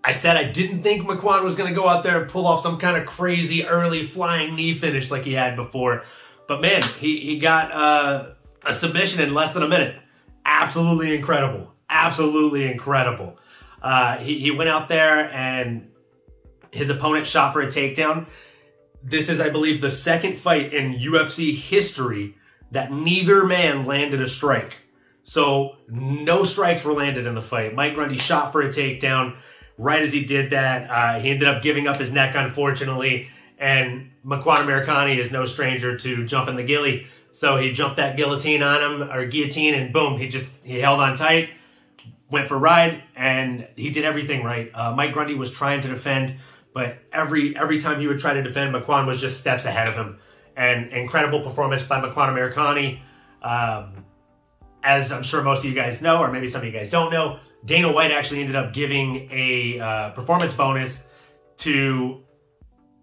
I 0.03 0.11
said 0.11 0.37
I 0.37 0.43
didn't 0.43 0.83
think 0.83 1.07
Makwan 1.07 1.43
was 1.43 1.55
going 1.55 1.73
to 1.73 1.79
go 1.79 1.87
out 1.87 2.03
there 2.03 2.21
and 2.21 2.29
pull 2.29 2.45
off 2.45 2.61
some 2.61 2.77
kind 2.77 2.97
of 2.97 3.07
crazy 3.07 3.65
early 3.65 4.03
flying 4.03 4.53
knee 4.53 4.73
finish 4.73 5.09
like 5.09 5.23
he 5.23 5.33
had 5.33 5.55
before. 5.55 6.03
But 6.47 6.61
man, 6.61 6.81
he, 6.99 7.19
he 7.19 7.39
got 7.39 7.71
uh, 7.71 8.33
a 8.65 8.73
submission 8.73 9.21
in 9.21 9.33
less 9.33 9.51
than 9.51 9.63
a 9.63 9.67
minute. 9.67 9.95
Absolutely 10.45 11.15
incredible. 11.15 11.73
Absolutely 11.89 12.69
incredible. 12.69 13.37
Uh, 13.81 14.17
he, 14.17 14.39
he 14.39 14.51
went 14.51 14.69
out 14.69 14.87
there 14.87 15.31
and 15.31 15.89
his 16.71 16.89
opponent 16.89 17.27
shot 17.27 17.53
for 17.53 17.61
a 17.61 17.67
takedown. 17.67 18.27
This 19.03 19.29
is, 19.29 19.39
I 19.39 19.49
believe, 19.49 19.81
the 19.81 19.91
second 19.91 20.37
fight 20.37 20.73
in 20.73 20.93
UFC 20.93 21.55
history 21.55 22.35
that 22.71 22.91
neither 22.91 23.45
man 23.45 23.85
landed 23.85 24.21
a 24.21 24.27
strike. 24.27 24.77
So 25.23 25.77
no 25.87 26.43
strikes 26.43 26.83
were 26.83 26.93
landed 26.93 27.27
in 27.27 27.35
the 27.35 27.41
fight. 27.41 27.75
Mike 27.75 27.95
Grundy 27.95 28.17
shot 28.17 28.51
for 28.51 28.61
a 28.61 28.69
takedown. 28.69 29.37
Right 29.77 30.01
as 30.01 30.11
he 30.11 30.23
did 30.23 30.51
that, 30.51 30.89
uh, 30.89 31.19
he 31.19 31.29
ended 31.29 31.47
up 31.47 31.61
giving 31.61 31.87
up 31.87 31.97
his 31.97 32.11
neck, 32.11 32.35
unfortunately. 32.35 33.29
And 33.63 34.11
Makwan 34.25 34.57
Amirkhani 34.57 35.17
is 35.17 35.31
no 35.31 35.45
stranger 35.45 35.95
to 35.97 36.25
jumping 36.25 36.55
the 36.55 36.63
gilly. 36.63 37.07
So 37.31 37.57
he 37.57 37.71
jumped 37.71 37.97
that 37.97 38.17
guillotine 38.17 38.61
on 38.61 38.81
him, 38.81 39.09
or 39.09 39.25
guillotine, 39.25 39.73
and 39.73 39.91
boom, 39.93 40.19
he 40.19 40.27
just 40.27 40.49
he 40.63 40.79
held 40.79 40.99
on 40.99 41.15
tight, 41.15 41.49
went 42.29 42.47
for 42.47 42.55
a 42.55 42.59
ride, 42.59 43.03
and 43.15 43.67
he 43.75 43.89
did 43.89 44.05
everything 44.05 44.43
right. 44.43 44.69
Uh, 44.73 44.93
Mike 44.93 45.13
Grundy 45.13 45.33
was 45.33 45.49
trying 45.49 45.81
to 45.81 45.87
defend 45.87 46.37
but 46.73 46.97
every 47.11 47.55
every 47.55 47.79
time 47.79 47.99
he 47.99 48.07
would 48.07 48.19
try 48.19 48.33
to 48.33 48.41
defend, 48.41 48.73
Makwan 48.73 49.05
was 49.05 49.21
just 49.21 49.39
steps 49.39 49.65
ahead 49.65 49.87
of 49.87 49.95
him. 49.95 50.17
And 50.55 50.91
incredible 50.91 51.41
performance 51.41 51.83
by 51.83 51.99
Makwan 51.99 52.33
Amirkhani. 52.33 52.99
Um, 53.41 54.05
as 54.83 55.11
I'm 55.11 55.23
sure 55.23 55.41
most 55.41 55.59
of 55.59 55.65
you 55.65 55.75
guys 55.75 56.01
know, 56.01 56.17
or 56.17 56.31
maybe 56.31 56.47
some 56.47 56.61
of 56.61 56.65
you 56.65 56.71
guys 56.71 56.89
don't 56.89 57.11
know, 57.11 57.39
Dana 57.65 57.91
White 57.91 58.11
actually 58.11 58.41
ended 58.41 58.55
up 58.55 58.73
giving 58.73 59.29
a 59.31 59.79
uh, 59.79 60.09
performance 60.11 60.53
bonus 60.53 61.01
to 61.57 62.23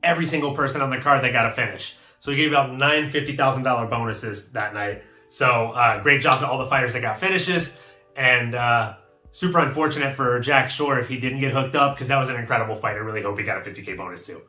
every 0.02 0.26
single 0.26 0.54
person 0.54 0.80
on 0.80 0.90
the 0.90 0.98
card 0.98 1.22
that 1.24 1.32
got 1.32 1.46
a 1.46 1.52
finish. 1.52 1.96
So 2.20 2.30
he 2.30 2.36
gave 2.36 2.52
out 2.52 2.72
nine 2.74 3.10
$50,000 3.10 3.90
bonuses 3.90 4.50
that 4.52 4.74
night. 4.74 5.02
So 5.28 5.70
uh, 5.70 6.02
great 6.02 6.20
job 6.20 6.40
to 6.40 6.48
all 6.48 6.58
the 6.58 6.66
fighters 6.66 6.92
that 6.92 7.00
got 7.00 7.18
finishes. 7.18 7.76
And 8.16 8.54
uh, 8.54 8.96
super 9.32 9.58
unfortunate 9.58 10.14
for 10.14 10.38
Jack 10.40 10.70
Shore 10.70 10.98
if 10.98 11.08
he 11.08 11.18
didn't 11.18 11.40
get 11.40 11.52
hooked 11.52 11.74
up 11.74 11.94
because 11.94 12.08
that 12.08 12.18
was 12.18 12.28
an 12.28 12.36
incredible 12.36 12.74
fight. 12.74 12.94
I 12.94 12.98
really 12.98 13.22
hope 13.22 13.38
he 13.38 13.44
got 13.44 13.66
a 13.66 13.70
50k 13.70 13.96
bonus 13.96 14.22
too. 14.22 14.42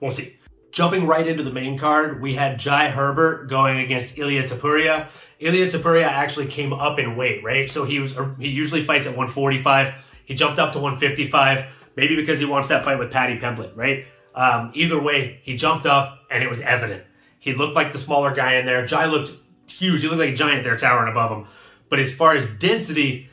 We'll 0.00 0.10
see. 0.10 0.36
Jumping 0.70 1.06
right 1.06 1.26
into 1.26 1.42
the 1.42 1.52
main 1.52 1.78
card, 1.78 2.20
we 2.20 2.34
had 2.34 2.58
Jai 2.58 2.90
Herbert 2.90 3.48
going 3.48 3.78
against 3.78 4.18
Ilia 4.18 4.46
Topuria. 4.46 5.08
Ilia 5.40 5.66
Topuria 5.66 6.04
actually 6.04 6.46
came 6.46 6.72
up 6.72 6.98
in 6.98 7.16
weight, 7.16 7.42
right? 7.42 7.70
So 7.70 7.84
he 7.84 8.00
was 8.00 8.14
he 8.38 8.48
usually 8.48 8.84
fights 8.84 9.06
at 9.06 9.16
145. 9.16 9.94
He 10.26 10.34
jumped 10.34 10.58
up 10.58 10.72
to 10.72 10.78
155, 10.78 11.64
maybe 11.96 12.16
because 12.16 12.38
he 12.38 12.44
wants 12.44 12.68
that 12.68 12.84
fight 12.84 12.98
with 12.98 13.10
Paddy 13.10 13.38
Pimblett, 13.38 13.74
right? 13.74 14.04
Um, 14.38 14.70
either 14.74 15.00
way, 15.02 15.40
he 15.42 15.56
jumped 15.56 15.84
up 15.84 16.20
and 16.30 16.44
it 16.44 16.48
was 16.48 16.60
evident. 16.60 17.02
He 17.40 17.54
looked 17.54 17.74
like 17.74 17.90
the 17.90 17.98
smaller 17.98 18.32
guy 18.32 18.54
in 18.54 18.66
there. 18.66 18.86
Jai 18.86 19.06
looked 19.06 19.32
huge. 19.66 20.02
He 20.02 20.06
looked 20.06 20.20
like 20.20 20.30
a 20.30 20.36
giant 20.36 20.62
there 20.62 20.76
towering 20.76 21.10
above 21.10 21.32
him. 21.32 21.48
But 21.88 21.98
as 21.98 22.14
far 22.14 22.36
as 22.36 22.46
density, 22.60 23.28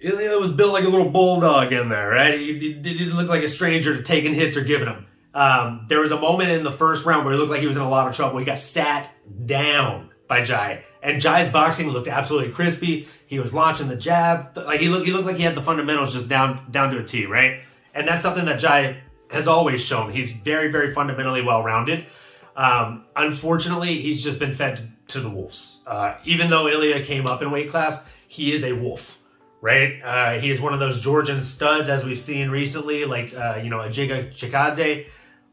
Ilya 0.00 0.38
was 0.38 0.50
built 0.50 0.72
like 0.72 0.84
a 0.84 0.88
little 0.88 1.10
bulldog 1.10 1.72
in 1.72 1.90
there, 1.90 2.08
right? 2.08 2.38
He, 2.38 2.58
he 2.58 2.72
didn't 2.72 3.14
look 3.14 3.28
like 3.28 3.42
a 3.42 3.48
stranger 3.48 3.94
to 3.94 4.02
taking 4.02 4.32
hits 4.32 4.56
or 4.56 4.62
giving 4.62 4.86
them. 4.86 5.06
Um, 5.34 5.86
there 5.88 6.00
was 6.00 6.12
a 6.12 6.18
moment 6.18 6.50
in 6.50 6.62
the 6.62 6.72
first 6.72 7.04
round 7.04 7.26
where 7.26 7.34
he 7.34 7.38
looked 7.38 7.50
like 7.50 7.60
he 7.60 7.66
was 7.66 7.76
in 7.76 7.82
a 7.82 7.88
lot 7.88 8.08
of 8.08 8.16
trouble. 8.16 8.38
He 8.38 8.46
got 8.46 8.58
sat 8.58 9.10
down 9.46 10.10
by 10.28 10.42
Jai, 10.42 10.84
and 11.02 11.20
Jai's 11.20 11.48
boxing 11.48 11.88
looked 11.88 12.08
absolutely 12.08 12.52
crispy. 12.52 13.06
He 13.26 13.38
was 13.38 13.52
launching 13.52 13.88
the 13.88 13.96
jab, 13.96 14.56
like 14.56 14.80
he 14.80 14.88
looked. 14.88 15.06
He 15.06 15.12
looked 15.12 15.26
like 15.26 15.36
he 15.36 15.42
had 15.42 15.54
the 15.54 15.62
fundamentals 15.62 16.12
just 16.12 16.28
down 16.28 16.70
down 16.70 16.90
to 16.90 16.98
a 16.98 17.04
T, 17.04 17.26
right? 17.26 17.60
And 17.94 18.06
that's 18.06 18.22
something 18.22 18.44
that 18.46 18.60
Jai 18.60 19.02
has 19.32 19.48
always 19.48 19.80
shown. 19.80 20.12
He's 20.12 20.30
very, 20.30 20.70
very 20.70 20.92
fundamentally 20.92 21.42
well 21.42 21.62
rounded. 21.62 22.06
Um, 22.54 23.06
unfortunately, 23.16 24.00
he's 24.00 24.22
just 24.22 24.38
been 24.38 24.52
fed 24.52 24.92
to 25.08 25.20
the 25.20 25.30
wolves. 25.30 25.78
Uh, 25.86 26.14
even 26.24 26.50
though 26.50 26.68
Ilya 26.68 27.04
came 27.04 27.26
up 27.26 27.42
in 27.42 27.50
weight 27.50 27.70
class, 27.70 28.04
he 28.28 28.52
is 28.52 28.62
a 28.64 28.72
wolf 28.72 29.18
right? 29.62 30.02
Uh, 30.02 30.40
he 30.40 30.50
is 30.50 30.60
one 30.60 30.74
of 30.74 30.80
those 30.80 31.00
Georgian 31.00 31.40
studs, 31.40 31.88
as 31.88 32.04
we've 32.04 32.18
seen 32.18 32.50
recently, 32.50 33.06
like, 33.06 33.32
uh, 33.32 33.60
you 33.62 33.70
know, 33.70 33.80
a 33.80 33.88
Giga 33.88 34.28
Chikadze, 34.34 35.06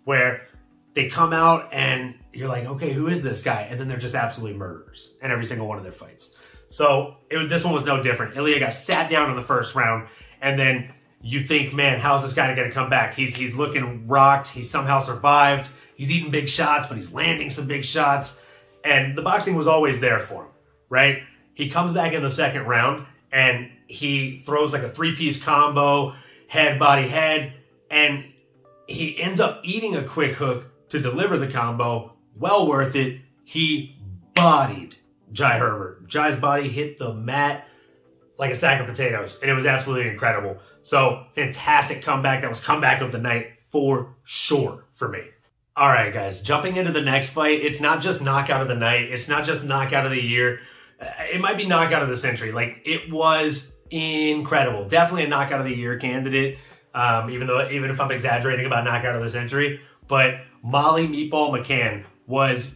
where 0.04 0.48
they 0.96 1.08
come 1.08 1.32
out 1.32 1.70
and 1.72 2.16
you're 2.34 2.48
like, 2.48 2.66
okay, 2.66 2.92
who 2.92 3.08
is 3.08 3.22
this 3.22 3.42
guy? 3.42 3.68
And 3.70 3.80
then 3.80 3.88
they're 3.88 4.00
just 4.00 4.16
absolutely 4.16 4.58
murderers 4.58 5.12
in 5.22 5.32
every 5.32 5.46
single 5.46 5.68
one 5.68 5.78
of 5.78 5.84
their 5.84 5.94
fights. 5.94 6.32
So 6.70 7.18
it, 7.30 7.48
this 7.48 7.64
one 7.64 7.74
was 7.74 7.86
no 7.86 8.02
different. 8.02 8.36
Ilya 8.36 8.60
got 8.60 8.74
sat 8.74 9.12
down 9.12 9.30
in 9.30 9.36
the 9.36 9.44
first 9.44 9.76
round, 9.76 10.08
and 10.42 10.58
then 10.58 10.92
you 11.22 11.42
think, 11.42 11.74
man, 11.74 12.00
how's 12.00 12.24
this 12.24 12.34
guy 12.34 12.54
going 12.56 12.68
to 12.68 12.74
come 12.74 12.90
back? 12.90 13.14
He's 13.14 13.36
he's 13.36 13.56
looking 13.56 14.08
rocked. 14.08 14.48
He 14.48 14.64
somehow 14.64 15.00
survived. 15.00 15.70
He's 15.96 16.12
eating 16.12 16.32
big 16.32 16.48
shots, 16.48 16.88
but 16.88 16.98
he's 16.98 17.12
landing 17.12 17.50
some 17.50 17.68
big 17.68 17.84
shots, 17.84 18.40
and 18.86 19.18
the 19.18 19.22
boxing 19.22 19.56
was 19.56 19.68
always 19.68 20.00
there 20.00 20.20
for 20.20 20.44
him, 20.44 20.52
right? 20.88 21.24
He 21.54 21.70
comes 21.70 21.92
back 21.92 22.14
in 22.14 22.24
the 22.24 22.32
second 22.32 22.66
round, 22.66 23.06
and 23.34 23.70
he 23.88 24.38
throws 24.38 24.72
like 24.72 24.84
a 24.84 24.90
three 24.90 25.16
piece 25.16 25.42
combo, 25.42 26.16
head, 26.48 26.80
body, 26.80 27.08
head, 27.08 27.54
and 27.92 28.26
he 28.88 29.22
ends 29.22 29.40
up 29.40 29.62
eating 29.64 29.96
a 29.96 30.04
quick 30.04 30.36
hook 30.36 30.68
to 30.90 31.00
deliver 31.00 31.38
the 31.38 31.48
combo. 31.48 32.14
Well 32.36 32.68
worth 32.68 32.96
it. 32.96 33.20
He 33.44 33.98
bodied 34.34 34.96
Jai 35.32 35.58
Herbert. 35.58 36.08
Jai's 36.08 36.38
body 36.38 36.70
hit 36.70 36.98
the 36.98 37.14
mat 37.14 37.68
like 38.39 38.51
a 38.51 38.55
sack 38.55 38.79
of 38.79 38.88
potatoes, 38.88 39.38
and 39.41 39.51
it 39.51 39.53
was 39.53 39.65
absolutely 39.65 40.10
incredible. 40.10 40.58
So, 40.81 41.25
fantastic 41.36 42.01
comeback. 42.01 42.41
That 42.41 42.50
was 42.50 42.62
comeback 42.62 43.01
of 43.01 43.12
the 43.12 43.19
night 43.19 43.48
for 43.69 44.15
sure 44.24 44.86
for 44.93 45.10
me. 45.10 45.19
All 45.75 45.89
right, 45.89 46.12
guys, 46.12 46.41
jumping 46.41 46.77
into 46.77 46.91
the 46.91 47.01
next 47.01 47.29
fight, 47.29 47.62
it's 47.62 47.81
not 47.81 48.01
just 48.01 48.22
knockout 48.22 48.62
of 48.62 48.67
the 48.67 48.75
night, 48.75 49.12
it's 49.12 49.27
not 49.27 49.46
just 49.46 49.63
knockout 49.63 50.05
of 50.05 50.12
the 50.12 50.22
year. 50.22 50.62
Uh, 51.00 51.08
it 51.31 51.39
might 51.39 51.58
be 51.58 51.65
knockout 51.65 52.01
of 52.01 52.10
the 52.10 52.17
century. 52.17 52.51
Like, 52.51 52.81
it 52.86 53.12
was 53.12 53.74
incredible. 53.91 54.88
Definitely 54.88 55.25
a 55.25 55.27
knockout 55.27 55.60
of 55.60 55.65
the 55.65 55.75
year 55.75 55.98
candidate, 55.98 56.58
um, 56.96 57.29
even 57.29 57.46
though, 57.46 57.69
even 57.69 57.89
if 57.89 58.00
I'm 58.00 58.12
exaggerating 58.12 58.65
about 58.65 58.86
knockout 58.86 59.15
of 59.15 59.22
the 59.22 59.29
century. 59.29 59.81
But 60.08 60.36
Molly 60.63 61.08
Meatball 61.08 61.51
McCann 61.51 62.05
was 62.25 62.72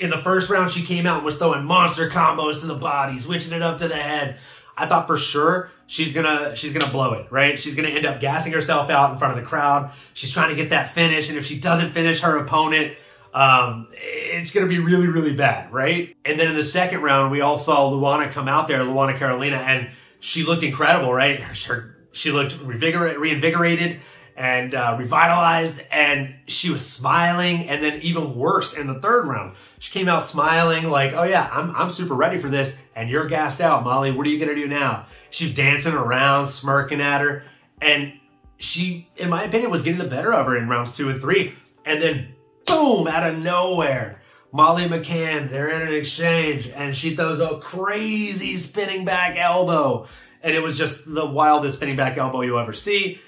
in 0.00 0.10
the 0.10 0.18
first 0.18 0.50
round, 0.50 0.70
she 0.70 0.82
came 0.84 1.06
out 1.06 1.24
was 1.24 1.36
throwing 1.36 1.64
monster 1.64 2.08
combos 2.08 2.60
to 2.60 2.66
the 2.66 2.74
body, 2.74 3.18
switching 3.18 3.52
it 3.52 3.62
up 3.62 3.78
to 3.78 3.88
the 3.88 3.96
head. 3.96 4.38
I 4.76 4.86
thought 4.86 5.06
for 5.06 5.16
sure 5.16 5.70
she's 5.86 6.12
gonna 6.12 6.56
she's 6.56 6.72
gonna 6.72 6.90
blow 6.90 7.12
it, 7.14 7.30
right? 7.30 7.58
She's 7.58 7.74
gonna 7.74 7.88
end 7.88 8.06
up 8.06 8.20
gassing 8.20 8.52
herself 8.52 8.90
out 8.90 9.12
in 9.12 9.18
front 9.18 9.36
of 9.36 9.42
the 9.42 9.48
crowd. 9.48 9.92
She's 10.14 10.32
trying 10.32 10.50
to 10.50 10.56
get 10.56 10.70
that 10.70 10.90
finish, 10.90 11.28
and 11.28 11.38
if 11.38 11.46
she 11.46 11.58
doesn't 11.58 11.92
finish 11.92 12.20
her 12.20 12.38
opponent, 12.38 12.96
um, 13.32 13.88
it's 13.92 14.50
gonna 14.50 14.66
be 14.66 14.78
really 14.78 15.08
really 15.08 15.34
bad, 15.34 15.72
right? 15.72 16.14
And 16.24 16.38
then 16.38 16.48
in 16.48 16.54
the 16.54 16.64
second 16.64 17.02
round, 17.02 17.30
we 17.30 17.40
all 17.40 17.56
saw 17.56 17.90
Luana 17.90 18.30
come 18.30 18.48
out 18.48 18.68
there, 18.68 18.80
Luana 18.80 19.16
Carolina, 19.16 19.56
and 19.56 19.90
she 20.20 20.42
looked 20.42 20.62
incredible, 20.62 21.12
right? 21.12 21.40
Her, 21.40 21.96
she 22.12 22.30
looked 22.30 22.56
reinvigorated 22.62 24.00
and 24.36 24.74
uh, 24.74 24.96
revitalized, 24.98 25.80
and 25.92 26.34
she 26.46 26.70
was 26.70 26.84
smiling. 26.84 27.68
And 27.68 27.82
then 27.82 28.00
even 28.02 28.36
worse 28.36 28.72
in 28.72 28.86
the 28.86 29.00
third 29.00 29.26
round, 29.26 29.56
she 29.84 29.90
came 29.90 30.08
out 30.08 30.22
smiling, 30.22 30.88
like, 30.88 31.12
"Oh 31.12 31.24
yeah, 31.24 31.46
I'm 31.52 31.76
I'm 31.76 31.90
super 31.90 32.14
ready 32.14 32.38
for 32.38 32.48
this." 32.48 32.74
And 32.96 33.10
you're 33.10 33.26
gassed 33.26 33.60
out, 33.60 33.84
Molly. 33.84 34.12
What 34.12 34.26
are 34.26 34.30
you 34.30 34.38
gonna 34.38 34.54
do 34.54 34.66
now? 34.66 35.04
She's 35.28 35.52
dancing 35.52 35.92
around, 35.92 36.46
smirking 36.46 37.02
at 37.02 37.20
her, 37.20 37.44
and 37.82 38.14
she, 38.56 39.10
in 39.16 39.28
my 39.28 39.42
opinion, 39.42 39.70
was 39.70 39.82
getting 39.82 39.98
the 39.98 40.08
better 40.08 40.32
of 40.32 40.46
her 40.46 40.56
in 40.56 40.70
rounds 40.70 40.96
two 40.96 41.10
and 41.10 41.20
three. 41.20 41.52
And 41.84 42.00
then, 42.00 42.34
boom, 42.64 43.06
out 43.06 43.28
of 43.28 43.38
nowhere, 43.38 44.22
Molly 44.52 44.86
McCann, 44.86 45.50
they're 45.50 45.68
in 45.68 45.82
an 45.82 45.92
exchange, 45.92 46.66
and 46.66 46.96
she 46.96 47.14
throws 47.14 47.40
a 47.40 47.58
crazy 47.58 48.56
spinning 48.56 49.04
back 49.04 49.36
elbow. 49.36 50.08
And 50.42 50.54
it 50.54 50.62
was 50.62 50.78
just 50.78 51.02
the 51.04 51.26
wildest 51.26 51.76
spinning 51.76 51.96
back 51.96 52.16
elbow 52.16 52.40
you'll 52.40 52.58
ever 52.58 52.72
see. 52.72 53.20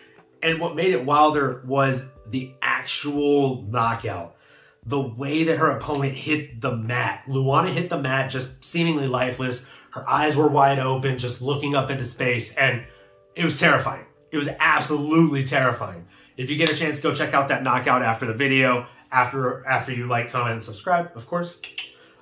And 0.43 0.59
what 0.59 0.75
made 0.75 0.93
it 0.93 1.05
wilder 1.05 1.63
was 1.67 2.07
the 2.31 2.55
actual 2.63 3.61
knockout. 3.65 4.36
The 4.87 5.01
way 5.01 5.45
that 5.45 5.59
her 5.59 5.71
opponent 5.71 6.15
hit 6.15 6.61
the 6.61 6.77
mat. 6.77 7.25
Luana 7.29 7.73
hit 7.73 7.91
the 7.91 7.99
mat 7.99 8.31
just 8.31 8.65
seemingly 8.65 9.09
lifeless. 9.09 9.65
Her 9.91 10.09
eyes 10.09 10.37
were 10.37 10.49
wide 10.49 10.79
open, 10.79 11.19
just 11.19 11.43
looking 11.43 11.75
up 11.75 11.91
into 11.91 12.05
space. 12.05 12.55
And 12.55 12.85
it 13.35 13.45
was 13.45 13.59
terrifying. 13.59 14.07
It 14.31 14.37
was 14.39 14.49
absolutely 14.61 15.45
terrifying. 15.45 16.07
If 16.37 16.51
you 16.51 16.57
get 16.57 16.71
a 16.71 16.77
chance, 16.77 17.01
go 17.01 17.15
check 17.15 17.35
out 17.35 17.49
that 17.49 17.63
knockout 17.63 18.03
after 18.03 18.27
the 18.27 18.35
video, 18.35 18.87
after 19.11 19.67
after 19.67 19.93
you 19.93 20.07
like, 20.07 20.31
comment, 20.31 20.53
and 20.53 20.63
subscribe, 20.63 21.11
of 21.17 21.27
course. 21.27 21.57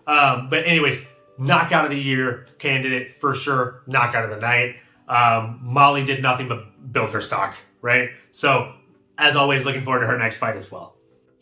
Um, 0.07 0.49
but 0.49 0.65
anyways, 0.67 1.01
knockout 1.39 1.85
of 1.85 1.91
the 1.91 2.01
year 2.01 2.47
candidate 2.59 3.21
for 3.21 3.35
sure, 3.35 3.83
knockout 3.87 4.25
of 4.25 4.31
the 4.31 4.39
night. 4.39 4.77
Um, 5.09 5.61
Molly 5.63 6.05
did 6.05 6.23
nothing 6.23 6.49
but 6.49 6.93
build 6.93 7.11
her 7.11 7.21
stock 7.21 7.57
right? 7.85 8.09
So, 8.33 8.73
as 9.19 9.37
always, 9.37 9.65
looking 9.65 9.83
forward 9.83 10.01
to 10.01 10.07
her 10.07 10.19
next 10.19 10.39
fight 10.39 10.57
as 10.57 10.73
well. 10.73 10.94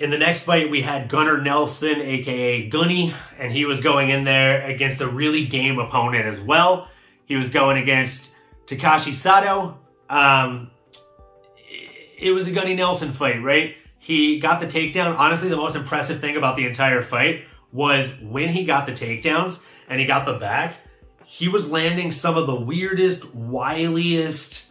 In 0.03 0.11
the 0.11 0.19
next 0.19 0.41
fight, 0.41 0.69
we 0.69 0.83
had 0.83 1.09
Gunnar 1.09 1.41
Nelson, 1.41 2.01
aka 2.01 2.69
Gunny, 2.69 3.15
and 3.39 3.53
he 3.53 3.65
was 3.65 3.79
going 3.79 4.09
in 4.09 4.25
there 4.25 4.65
against 4.65 5.01
a 5.01 5.07
really 5.07 5.47
game 5.47 5.79
opponent 5.79 6.27
as 6.27 6.41
well. 6.41 6.89
He 7.25 7.37
was 7.37 7.51
going 7.51 7.81
against 7.81 8.33
Takashi 8.67 9.15
Sato. 9.15 9.79
Um, 10.11 10.73
it 12.19 12.33
was 12.33 12.49
a 12.49 12.51
Gunny 12.51 12.75
Nelson 12.75 13.13
fight, 13.13 13.41
right? 13.45 13.77
He 14.01 14.41
got 14.41 14.59
the 14.59 14.67
takedown. 14.67 15.17
Honestly, 15.17 15.49
the 15.49 15.57
most 15.57 15.77
impressive 15.77 16.21
thing 16.21 16.37
about 16.37 16.57
the 16.57 16.67
entire 16.67 17.01
fight 17.01 17.45
was 17.71 18.11
when 18.21 18.49
he 18.49 18.65
got 18.65 18.87
the 18.87 18.93
takedowns 18.93 19.61
and 19.89 20.01
he 20.01 20.07
got 20.07 20.27
the 20.27 20.33
back, 20.33 20.79
he 21.25 21.47
was 21.47 21.71
landing 21.71 22.11
some 22.11 22.37
of 22.37 22.49
the 22.49 22.57
weirdest, 22.57 23.23
wiliest, 23.37 24.65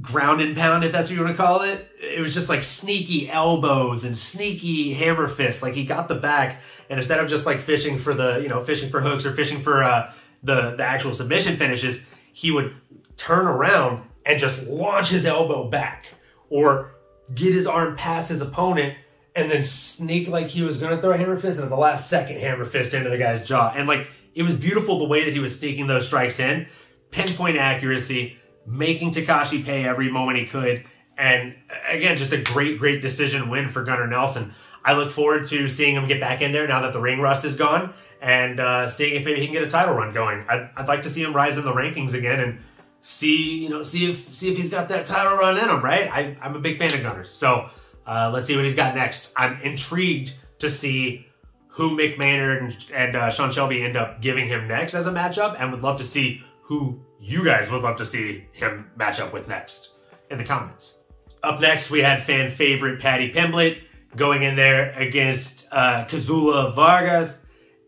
ground 0.00 0.40
and 0.40 0.56
pound, 0.56 0.84
if 0.84 0.92
that's 0.92 1.10
what 1.10 1.16
you 1.16 1.24
want 1.24 1.36
to 1.36 1.42
call 1.42 1.62
it. 1.62 1.90
It 2.00 2.20
was 2.20 2.32
just 2.32 2.48
like 2.48 2.62
sneaky 2.62 3.30
elbows 3.30 4.04
and 4.04 4.16
sneaky 4.16 4.94
hammer 4.94 5.28
fists. 5.28 5.62
Like 5.62 5.74
he 5.74 5.84
got 5.84 6.08
the 6.08 6.14
back, 6.14 6.62
and 6.88 6.98
instead 6.98 7.20
of 7.20 7.28
just 7.28 7.46
like 7.46 7.60
fishing 7.60 7.98
for 7.98 8.14
the, 8.14 8.38
you 8.38 8.48
know, 8.48 8.62
fishing 8.62 8.90
for 8.90 9.00
hooks 9.00 9.26
or 9.26 9.34
fishing 9.34 9.60
for 9.60 9.82
uh, 9.82 10.12
the 10.42 10.74
the 10.76 10.84
actual 10.84 11.14
submission 11.14 11.56
finishes, 11.56 12.00
he 12.32 12.50
would 12.50 12.74
turn 13.16 13.46
around 13.46 14.02
and 14.24 14.38
just 14.38 14.62
launch 14.64 15.08
his 15.08 15.26
elbow 15.26 15.68
back, 15.68 16.06
or 16.48 16.92
get 17.34 17.52
his 17.52 17.66
arm 17.66 17.96
past 17.96 18.30
his 18.30 18.40
opponent. 18.40 18.96
And 19.36 19.48
then 19.48 19.62
sneak 19.62 20.26
like 20.26 20.48
he 20.48 20.62
was 20.62 20.76
gonna 20.76 21.00
throw 21.00 21.12
a 21.12 21.16
hammer 21.16 21.36
fist, 21.36 21.58
and 21.58 21.64
at 21.64 21.70
the 21.70 21.76
last 21.76 22.10
second, 22.10 22.40
hammer 22.40 22.64
fist 22.64 22.94
into 22.94 23.10
the 23.10 23.18
guy's 23.18 23.46
jaw. 23.46 23.72
And 23.74 23.86
like 23.86 24.08
it 24.34 24.42
was 24.42 24.54
beautiful 24.54 24.98
the 24.98 25.04
way 25.04 25.24
that 25.24 25.32
he 25.32 25.40
was 25.40 25.56
sneaking 25.56 25.86
those 25.86 26.06
strikes 26.06 26.40
in, 26.40 26.66
pinpoint 27.10 27.56
accuracy 27.56 28.39
making 28.70 29.12
Takashi 29.12 29.64
pay 29.64 29.84
every 29.84 30.10
moment 30.10 30.38
he 30.38 30.46
could. 30.46 30.84
And 31.18 31.54
again, 31.88 32.16
just 32.16 32.32
a 32.32 32.38
great, 32.38 32.78
great 32.78 33.02
decision 33.02 33.50
win 33.50 33.68
for 33.68 33.84
Gunnar 33.84 34.06
Nelson. 34.06 34.54
I 34.84 34.94
look 34.94 35.10
forward 35.10 35.46
to 35.48 35.68
seeing 35.68 35.94
him 35.94 36.06
get 36.06 36.20
back 36.20 36.40
in 36.40 36.52
there 36.52 36.66
now 36.66 36.80
that 36.80 36.92
the 36.92 37.00
ring 37.00 37.20
rust 37.20 37.44
is 37.44 37.54
gone 37.54 37.92
and 38.22 38.60
uh, 38.60 38.88
seeing 38.88 39.14
if 39.14 39.24
maybe 39.24 39.40
he 39.40 39.46
can 39.46 39.52
get 39.52 39.62
a 39.62 39.70
title 39.70 39.94
run 39.94 40.12
going. 40.14 40.44
I'd, 40.48 40.70
I'd, 40.76 40.88
like 40.88 41.02
to 41.02 41.10
see 41.10 41.22
him 41.22 41.34
rise 41.34 41.58
in 41.58 41.64
the 41.64 41.72
rankings 41.72 42.14
again 42.14 42.40
and 42.40 42.58
see, 43.02 43.58
you 43.58 43.68
know, 43.68 43.82
see 43.82 44.08
if 44.08 44.34
see 44.34 44.50
if 44.50 44.56
he's 44.56 44.68
got 44.68 44.88
that 44.88 45.06
title 45.06 45.34
run 45.34 45.58
in 45.58 45.68
him, 45.68 45.82
right? 45.82 46.10
I, 46.10 46.36
am 46.40 46.56
a 46.56 46.58
big 46.58 46.78
fan 46.78 46.94
of 46.94 47.00
Gunnars. 47.00 47.28
So 47.28 47.68
uh, 48.06 48.30
let's 48.32 48.46
see 48.46 48.56
what 48.56 48.64
he's 48.64 48.74
got 48.74 48.94
next. 48.94 49.32
I'm 49.36 49.60
intrigued 49.60 50.34
to 50.60 50.70
see 50.70 51.26
who 51.68 51.96
Mick 51.96 52.18
Maynard 52.18 52.62
and, 52.62 52.86
and 52.92 53.16
uh, 53.16 53.30
Sean 53.30 53.50
Shelby 53.50 53.82
end 53.82 53.96
up 53.96 54.20
giving 54.20 54.48
him 54.48 54.68
next 54.68 54.94
as 54.94 55.06
a 55.06 55.10
matchup 55.10 55.56
and 55.58 55.70
would 55.70 55.82
love 55.82 55.98
to 55.98 56.04
see 56.04 56.42
who 56.62 57.00
you 57.20 57.44
guys 57.44 57.70
would 57.70 57.82
love 57.82 57.96
to 57.98 58.04
see 58.04 58.46
him 58.52 58.90
match 58.96 59.20
up 59.20 59.32
with 59.32 59.46
next 59.46 59.90
in 60.30 60.38
the 60.38 60.44
comments. 60.44 60.96
Up 61.42 61.60
next, 61.60 61.90
we 61.90 62.00
had 62.00 62.22
fan 62.22 62.50
favorite 62.50 63.00
Paddy 63.00 63.32
Pimblett 63.32 63.82
going 64.16 64.42
in 64.42 64.56
there 64.56 64.92
against 64.92 65.66
uh, 65.70 66.04
Kazula 66.06 66.74
Vargas. 66.74 67.38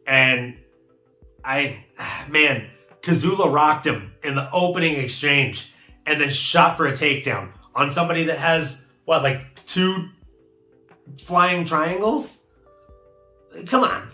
And 0.07 0.57
I, 1.45 1.85
man, 2.29 2.69
Kazula 3.01 3.53
rocked 3.53 3.87
him 3.87 4.12
in 4.23 4.35
the 4.35 4.51
opening 4.53 4.97
exchange 4.97 5.73
and 6.07 6.21
then 6.21 6.31
shot 6.31 6.77
for 6.77 6.87
a 6.87 6.93
takedown 6.93 7.53
on 7.75 7.91
somebody 7.91 8.25
that 8.25 8.39
has, 8.39 8.83
what, 9.05 9.23
like 9.23 9.65
two 9.67 10.09
flying 11.21 11.65
triangles? 11.65 12.47
Come 13.67 13.85
on. 13.85 14.09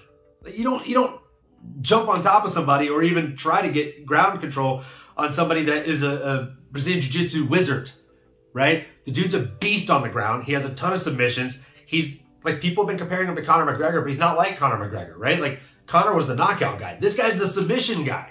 You 0.47 0.65
don't, 0.65 0.87
you 0.87 0.95
don't 0.95 1.21
jump 1.81 2.09
on 2.09 2.23
top 2.23 2.45
of 2.45 2.53
somebody 2.53 2.89
or 2.89 3.03
even 3.03 3.37
try 3.37 3.63
to 3.63 3.69
get 3.69 4.07
ground 4.07 4.41
control 4.41 4.83
on 5.19 5.33
somebody 5.33 5.65
that 5.65 5.87
is 5.87 6.03
a, 6.03 6.09
a 6.09 6.57
Brazilian 6.71 7.01
Jiu 7.01 7.11
Jitsu 7.11 7.47
wizard, 7.47 7.91
right? 8.53 8.87
The 9.05 9.11
dude's 9.11 9.35
a 9.35 9.41
beast 9.41 9.91
on 9.91 10.03
the 10.03 10.09
ground. 10.09 10.45
He 10.45 10.53
has 10.53 10.65
a 10.65 10.71
ton 10.71 10.93
of 10.93 11.01
submissions. 11.01 11.59
He's 11.85 12.21
like, 12.45 12.61
people 12.61 12.85
have 12.85 12.89
been 12.89 12.99
comparing 12.99 13.29
him 13.29 13.35
to 13.35 13.43
Conor 13.43 13.71
McGregor, 13.71 14.01
but 14.01 14.09
he's 14.09 14.19
not 14.19 14.37
like 14.37 14.57
Conor 14.57 14.77
McGregor, 14.77 15.15
right? 15.17 15.41
Like, 15.41 15.61
Conor 15.87 16.15
was 16.15 16.27
the 16.27 16.37
knockout 16.37 16.79
guy. 16.79 16.97
This 17.01 17.15
guy's 17.15 17.37
the 17.37 17.49
submission 17.49 18.05
guy. 18.05 18.31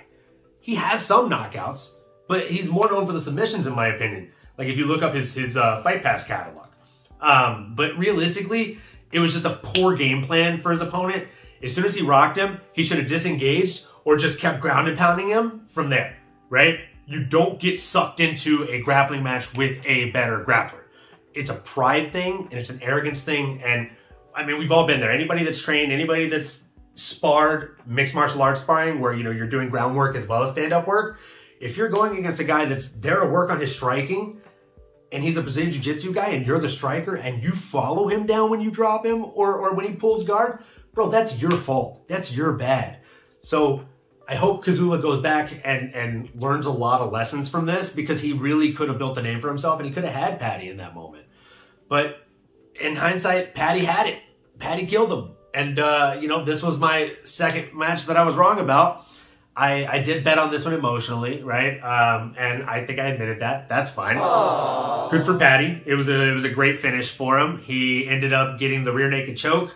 He 0.62 0.76
has 0.76 1.06
some 1.06 1.30
knockouts, 1.30 1.96
but 2.28 2.50
he's 2.50 2.70
more 2.70 2.90
known 2.90 3.06
for 3.06 3.14
the 3.14 3.22
submissions, 3.22 3.68
in 3.68 3.76
my 3.76 3.88
opinion. 3.88 4.32
Like, 4.58 4.70
if 4.70 4.78
you 4.78 4.86
look 4.86 5.04
up 5.04 5.14
his, 5.14 5.34
his 5.34 5.58
uh, 5.58 5.82
Fight 5.82 6.04
Pass 6.04 6.24
catalog. 6.24 6.68
Um, 7.20 7.74
but 7.76 7.98
realistically, 7.98 8.80
it 9.12 9.20
was 9.20 9.34
just 9.34 9.46
a 9.46 9.60
poor 9.62 9.96
game 9.96 10.24
plan 10.24 10.62
for 10.62 10.72
his 10.72 10.82
opponent. 10.82 11.28
As 11.64 11.74
soon 11.74 11.86
as 11.86 11.96
he 11.96 12.02
rocked 12.02 12.38
him, 12.38 12.62
he 12.74 12.84
should 12.84 13.00
have 13.00 13.08
disengaged 13.08 13.86
or 14.06 14.16
just 14.16 14.40
kept 14.40 14.62
ground 14.62 14.88
and 14.88 14.98
pounding 14.98 15.28
him 15.28 15.66
from 15.70 15.90
there 15.90 16.18
right? 16.50 16.80
You 17.06 17.24
don't 17.24 17.60
get 17.60 17.80
sucked 17.80 18.20
into 18.20 18.64
a 18.64 18.82
grappling 18.82 19.24
match 19.24 19.54
with 19.56 19.86
a 19.86 20.12
better 20.12 20.44
grappler. 20.44 20.84
It's 21.34 21.50
a 21.50 21.56
pride 21.56 22.12
thing 22.12 22.48
and 22.52 22.60
it's 22.60 22.70
an 22.70 22.82
arrogance 22.82 23.24
thing. 23.24 23.62
And 23.64 23.90
I 24.36 24.44
mean, 24.44 24.58
we've 24.58 24.72
all 24.72 24.86
been 24.86 25.00
there. 25.00 25.12
Anybody 25.12 25.44
that's 25.44 25.62
trained, 25.62 25.92
anybody 25.92 26.28
that's 26.28 26.64
sparred 26.96 27.80
mixed 27.86 28.14
martial 28.14 28.42
arts 28.42 28.62
sparring, 28.62 29.00
where 29.00 29.14
you 29.14 29.24
know 29.24 29.32
you're 29.32 29.48
doing 29.48 29.70
groundwork 29.70 30.16
as 30.16 30.28
well 30.28 30.44
as 30.44 30.52
stand-up 30.52 30.88
work. 30.88 31.20
If 31.60 31.78
you're 31.78 31.90
going 31.90 32.18
against 32.18 32.40
a 32.40 32.44
guy 32.44 32.66
that's 32.66 32.90
there 32.90 33.20
to 33.20 33.26
work 33.26 33.50
on 33.50 33.60
his 33.60 33.74
striking, 33.74 34.42
and 35.12 35.24
he's 35.24 35.38
a 35.38 35.42
Brazilian 35.42 35.72
Jiu-Jitsu 35.72 36.14
guy, 36.14 36.28
and 36.30 36.46
you're 36.46 36.60
the 36.60 36.70
striker, 36.70 37.16
and 37.16 37.42
you 37.42 37.52
follow 37.52 38.08
him 38.08 38.26
down 38.26 38.50
when 38.50 38.62
you 38.62 38.70
drop 38.70 39.06
him 39.06 39.24
or 39.24 39.58
or 39.58 39.74
when 39.74 39.86
he 39.86 39.94
pulls 39.94 40.24
guard, 40.24 40.64
bro, 40.94 41.10
that's 41.10 41.36
your 41.38 41.52
fault. 41.52 42.08
That's 42.08 42.32
your 42.32 42.54
bad. 42.54 43.00
So 43.42 43.86
I 44.28 44.36
hope 44.36 44.66
Kazula 44.66 45.02
goes 45.02 45.22
back 45.22 45.62
and, 45.64 45.96
and 45.96 46.30
learns 46.36 46.66
a 46.66 46.72
lot 46.72 47.00
of 47.00 47.14
lessons 47.14 47.48
from 47.48 47.66
this 47.66 47.90
because 47.90 48.20
he 48.20 48.34
really 48.34 48.74
could 48.74 48.90
have 48.90 48.98
built 48.98 49.18
a 49.18 49.22
name 49.22 49.40
for 49.40 49.48
himself 49.48 49.80
and 49.80 49.88
he 49.88 49.94
could 49.94 50.04
have 50.04 50.14
had 50.14 50.40
Paddy 50.40 50.70
in 50.70 50.78
that 50.78 50.94
moment. 50.94 51.26
But 51.88 52.18
in 52.80 52.96
hindsight, 52.96 53.56
Paddy 53.56 53.86
had 53.86 54.08
it. 54.08 54.20
Paddy 54.60 54.86
killed 54.86 55.12
him. 55.12 55.32
And, 55.54 55.80
uh, 55.80 56.18
you 56.20 56.28
know, 56.28 56.44
this 56.44 56.62
was 56.62 56.78
my 56.78 57.14
second 57.24 57.74
match 57.74 58.06
that 58.08 58.18
I 58.18 58.24
was 58.24 58.36
wrong 58.36 58.60
about. 58.60 59.06
I, 59.56 59.88
I 59.88 60.00
did 60.00 60.24
bet 60.24 60.38
on 60.38 60.52
this 60.52 60.66
one 60.66 60.76
emotionally, 60.76 61.42
right? 61.42 61.80
Um, 61.82 62.36
and 62.38 62.64
I 62.64 62.86
think 62.86 63.00
I 63.00 63.08
admitted 63.08 63.40
that. 63.40 63.68
That's 63.68 63.90
fine. 63.90 64.18
Aww. 64.18 65.10
Good 65.10 65.26
for 65.26 65.36
Paddy. 65.36 65.82
It 65.84 65.96
was 65.96 66.08
a 66.10 66.30
it 66.30 66.34
was 66.34 66.44
a 66.44 66.50
great 66.50 66.80
finish 66.80 67.12
for 67.12 67.40
him. 67.40 67.58
He 67.58 68.08
ended 68.08 68.34
up 68.34 68.60
getting 68.60 68.84
the 68.84 68.94
rear 68.94 69.10
naked 69.10 69.36
choke 69.36 69.76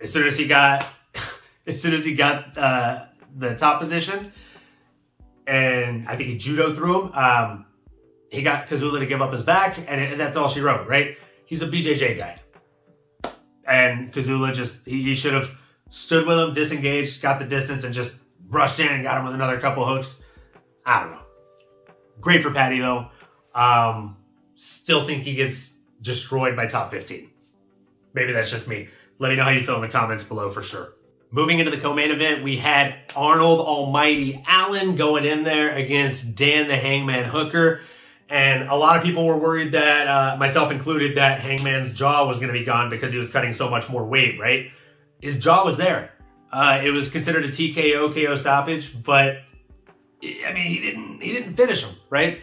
as 0.00 0.12
soon 0.12 0.24
as 0.28 0.36
he 0.36 0.46
got 0.46 0.86
as 1.66 1.82
soon 1.82 1.94
as 1.94 2.04
he 2.04 2.14
got 2.14 2.56
uh, 2.56 3.06
the 3.36 3.54
top 3.54 3.80
position, 3.80 4.32
and 5.46 6.08
I 6.08 6.16
think 6.16 6.28
he 6.28 6.38
judo 6.38 6.74
through 6.74 7.02
him. 7.02 7.12
Um, 7.12 7.66
he 8.30 8.42
got 8.42 8.68
Kazula 8.68 8.98
to 8.98 9.06
give 9.06 9.22
up 9.22 9.32
his 9.32 9.42
back, 9.42 9.78
and, 9.86 10.00
it, 10.00 10.18
that's 10.18 10.36
all 10.36 10.48
she 10.48 10.60
wrote, 10.60 10.86
right? 10.88 11.16
He's 11.46 11.62
a 11.62 11.66
BJJ 11.66 12.18
guy, 12.18 12.36
and 13.66 14.12
Kazula 14.12 14.52
just 14.52 14.84
he, 14.84 15.02
he 15.02 15.14
should 15.14 15.34
have 15.34 15.50
stood 15.90 16.26
with 16.26 16.38
him, 16.38 16.54
disengaged, 16.54 17.22
got 17.22 17.38
the 17.38 17.46
distance, 17.46 17.84
and 17.84 17.94
just 17.94 18.16
rushed 18.48 18.80
in 18.80 18.88
and 18.88 19.02
got 19.02 19.18
him 19.18 19.24
with 19.24 19.34
another 19.34 19.58
couple 19.60 19.86
hooks. 19.86 20.18
I 20.84 21.00
don't 21.00 21.12
know. 21.12 21.22
Great 22.20 22.42
for 22.42 22.50
Paddy, 22.50 22.80
though. 22.80 23.08
Um, 23.54 24.16
still 24.54 25.04
think 25.04 25.22
he 25.24 25.34
gets 25.34 25.72
destroyed 26.02 26.56
by 26.56 26.66
top 26.66 26.90
15. 26.90 27.30
Maybe 28.14 28.32
that's 28.32 28.50
just 28.50 28.68
me. 28.68 28.88
Let 29.18 29.30
me 29.30 29.36
know 29.36 29.44
how 29.44 29.50
you 29.50 29.62
feel 29.62 29.76
in 29.76 29.82
the 29.82 29.88
comments 29.88 30.24
below 30.24 30.48
for 30.48 30.62
sure. 30.62 30.94
Moving 31.30 31.58
into 31.58 31.70
the 31.70 31.76
co-main 31.76 32.10
event, 32.10 32.42
we 32.42 32.56
had 32.56 32.94
Arnold 33.14 33.60
Almighty 33.60 34.42
Allen 34.46 34.96
going 34.96 35.26
in 35.26 35.44
there 35.44 35.74
against 35.74 36.34
Dan 36.34 36.68
the 36.68 36.76
Hangman 36.76 37.24
Hooker. 37.24 37.82
And 38.30 38.68
a 38.68 38.74
lot 38.74 38.96
of 38.96 39.02
people 39.02 39.26
were 39.26 39.36
worried 39.36 39.72
that, 39.72 40.06
uh, 40.06 40.36
myself 40.38 40.70
included, 40.70 41.16
that 41.16 41.40
Hangman's 41.40 41.92
jaw 41.92 42.26
was 42.26 42.38
going 42.38 42.52
to 42.52 42.58
be 42.58 42.64
gone 42.64 42.88
because 42.88 43.12
he 43.12 43.18
was 43.18 43.28
cutting 43.28 43.52
so 43.52 43.68
much 43.68 43.88
more 43.88 44.04
weight, 44.04 44.38
right? 44.38 44.70
His 45.20 45.36
jaw 45.36 45.64
was 45.64 45.76
there. 45.76 46.12
Uh, 46.52 46.80
it 46.82 46.90
was 46.90 47.08
considered 47.08 47.44
a 47.44 47.48
TKO 47.48 48.14
KO 48.14 48.36
stoppage, 48.36 49.02
but 49.02 49.42
I 50.22 50.52
mean 50.52 50.66
he 50.66 50.80
didn't 50.80 51.20
he 51.20 51.32
didn't 51.32 51.54
finish 51.54 51.84
him, 51.84 51.94
right? 52.10 52.40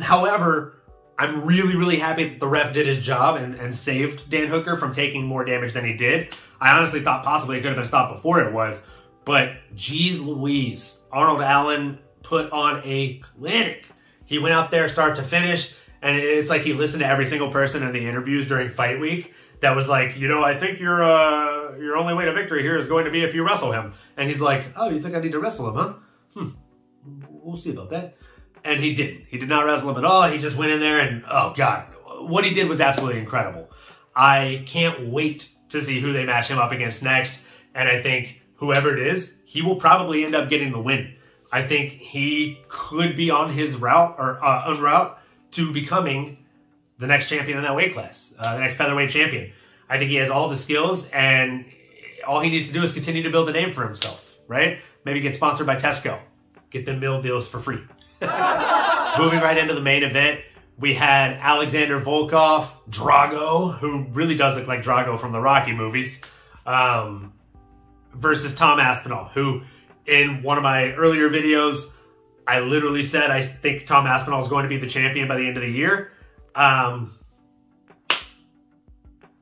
However, 0.00 0.74
I'm 1.18 1.44
really, 1.44 1.76
really 1.76 1.96
happy 1.96 2.28
that 2.28 2.40
the 2.40 2.48
ref 2.48 2.72
did 2.72 2.86
his 2.86 2.98
job 2.98 3.36
and, 3.36 3.54
and 3.54 3.74
saved 3.74 4.28
Dan 4.28 4.48
Hooker 4.48 4.76
from 4.76 4.92
taking 4.92 5.24
more 5.24 5.44
damage 5.44 5.72
than 5.72 5.84
he 5.84 5.94
did. 5.94 6.36
I 6.60 6.76
honestly 6.76 7.02
thought 7.02 7.24
possibly 7.24 7.56
it 7.56 7.60
could 7.60 7.68
have 7.68 7.76
been 7.76 7.86
stopped 7.86 8.14
before 8.14 8.40
it 8.40 8.52
was, 8.52 8.80
but 9.24 9.52
geez 9.74 10.20
Louise, 10.20 10.98
Arnold 11.10 11.40
Allen 11.40 11.98
put 12.22 12.50
on 12.52 12.82
a 12.84 13.18
clinic. 13.18 13.88
He 14.26 14.38
went 14.38 14.54
out 14.54 14.70
there 14.70 14.88
start 14.88 15.16
to 15.16 15.22
finish, 15.22 15.72
and 16.02 16.16
it's 16.16 16.50
like 16.50 16.62
he 16.62 16.72
listened 16.72 17.00
to 17.00 17.06
every 17.06 17.26
single 17.26 17.50
person 17.50 17.82
in 17.82 17.92
the 17.92 18.06
interviews 18.06 18.46
during 18.46 18.68
fight 18.68 19.00
week 19.00 19.32
that 19.60 19.74
was 19.74 19.88
like, 19.88 20.16
you 20.16 20.28
know, 20.28 20.42
I 20.42 20.54
think 20.54 20.80
your 20.80 21.02
uh, 21.02 21.76
your 21.78 21.96
only 21.96 22.14
way 22.14 22.24
to 22.24 22.32
victory 22.32 22.62
here 22.62 22.76
is 22.76 22.86
going 22.86 23.04
to 23.04 23.10
be 23.10 23.22
if 23.22 23.34
you 23.34 23.44
wrestle 23.44 23.72
him. 23.72 23.94
And 24.16 24.28
he's 24.28 24.40
like, 24.40 24.72
oh, 24.76 24.88
you 24.90 25.00
think 25.00 25.14
I 25.14 25.20
need 25.20 25.32
to 25.32 25.38
wrestle 25.38 25.68
him, 25.68 25.74
huh? 25.74 25.94
Hmm, 26.34 26.48
we'll 27.28 27.56
see 27.56 27.70
about 27.70 27.90
that. 27.90 28.16
And 28.66 28.80
he 28.80 28.94
didn't. 28.94 29.26
He 29.28 29.38
did 29.38 29.48
not 29.48 29.64
wrestle 29.64 29.90
him 29.90 29.96
at 29.96 30.04
all. 30.04 30.28
He 30.28 30.38
just 30.38 30.56
went 30.56 30.72
in 30.72 30.80
there 30.80 30.98
and, 30.98 31.24
oh, 31.30 31.54
God, 31.56 31.86
what 32.20 32.44
he 32.44 32.52
did 32.52 32.68
was 32.68 32.80
absolutely 32.80 33.20
incredible. 33.20 33.70
I 34.14 34.64
can't 34.66 35.08
wait 35.08 35.48
to 35.68 35.82
see 35.82 36.00
who 36.00 36.12
they 36.12 36.24
match 36.24 36.48
him 36.48 36.58
up 36.58 36.72
against 36.72 37.02
next. 37.02 37.40
And 37.74 37.88
I 37.88 38.02
think 38.02 38.40
whoever 38.56 38.96
it 38.96 39.06
is, 39.06 39.36
he 39.44 39.62
will 39.62 39.76
probably 39.76 40.24
end 40.24 40.34
up 40.34 40.50
getting 40.50 40.72
the 40.72 40.80
win. 40.80 41.14
I 41.52 41.66
think 41.66 41.92
he 41.92 42.60
could 42.68 43.14
be 43.14 43.30
on 43.30 43.52
his 43.52 43.76
route 43.76 44.16
or 44.18 44.42
uh, 44.44 44.70
en 44.70 44.80
route 44.80 45.18
to 45.52 45.72
becoming 45.72 46.38
the 46.98 47.06
next 47.06 47.28
champion 47.28 47.58
in 47.58 47.64
that 47.64 47.76
weight 47.76 47.94
class, 47.94 48.34
uh, 48.38 48.54
the 48.54 48.60
next 48.60 48.76
featherweight 48.76 49.10
champion. 49.10 49.52
I 49.88 49.98
think 49.98 50.10
he 50.10 50.16
has 50.16 50.30
all 50.30 50.48
the 50.48 50.56
skills, 50.56 51.08
and 51.10 51.66
all 52.26 52.40
he 52.40 52.50
needs 52.50 52.66
to 52.66 52.72
do 52.72 52.82
is 52.82 52.92
continue 52.92 53.22
to 53.22 53.30
build 53.30 53.48
a 53.48 53.52
name 53.52 53.72
for 53.72 53.84
himself, 53.84 54.38
right? 54.48 54.80
Maybe 55.04 55.20
get 55.20 55.34
sponsored 55.34 55.66
by 55.66 55.76
Tesco, 55.76 56.18
get 56.70 56.84
them 56.84 56.98
meal 56.98 57.22
deals 57.22 57.46
for 57.46 57.60
free. 57.60 57.78
Moving 59.18 59.40
right 59.40 59.56
into 59.58 59.74
the 59.74 59.80
main 59.80 60.02
event, 60.02 60.40
we 60.78 60.94
had 60.94 61.32
Alexander 61.34 62.00
Volkov, 62.00 62.68
Drago, 62.88 63.78
who 63.78 64.04
really 64.12 64.34
does 64.34 64.56
look 64.56 64.66
like 64.66 64.82
Drago 64.82 65.18
from 65.18 65.32
the 65.32 65.40
Rocky 65.40 65.72
movies, 65.72 66.20
um, 66.64 67.32
versus 68.14 68.54
Tom 68.54 68.80
Aspinall, 68.80 69.26
who 69.34 69.62
in 70.06 70.42
one 70.42 70.56
of 70.56 70.62
my 70.62 70.92
earlier 70.92 71.28
videos, 71.28 71.84
I 72.46 72.60
literally 72.60 73.02
said 73.02 73.30
I 73.30 73.42
think 73.42 73.86
Tom 73.86 74.06
Aspinall 74.06 74.40
is 74.40 74.48
going 74.48 74.62
to 74.62 74.68
be 74.68 74.78
the 74.78 74.86
champion 74.86 75.28
by 75.28 75.36
the 75.36 75.46
end 75.46 75.56
of 75.56 75.62
the 75.62 75.70
year. 75.70 76.12
Um, 76.54 77.18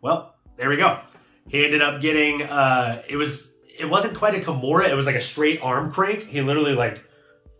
well, 0.01 0.35
there 0.57 0.69
we 0.69 0.77
go. 0.77 1.01
He 1.49 1.65
ended 1.65 1.83
up 1.83 2.01
getting, 2.01 2.43
uh, 2.43 3.03
it 3.09 3.17
was, 3.17 3.51
it 3.79 3.89
wasn't 3.89 4.17
quite 4.17 4.35
a 4.35 4.39
Kimura. 4.39 4.89
It 4.89 4.95
was 4.95 5.07
like 5.07 5.15
a 5.15 5.21
straight 5.21 5.61
arm 5.63 5.93
crank. 5.93 6.25
He 6.25 6.41
literally 6.41 6.75
like 6.75 7.05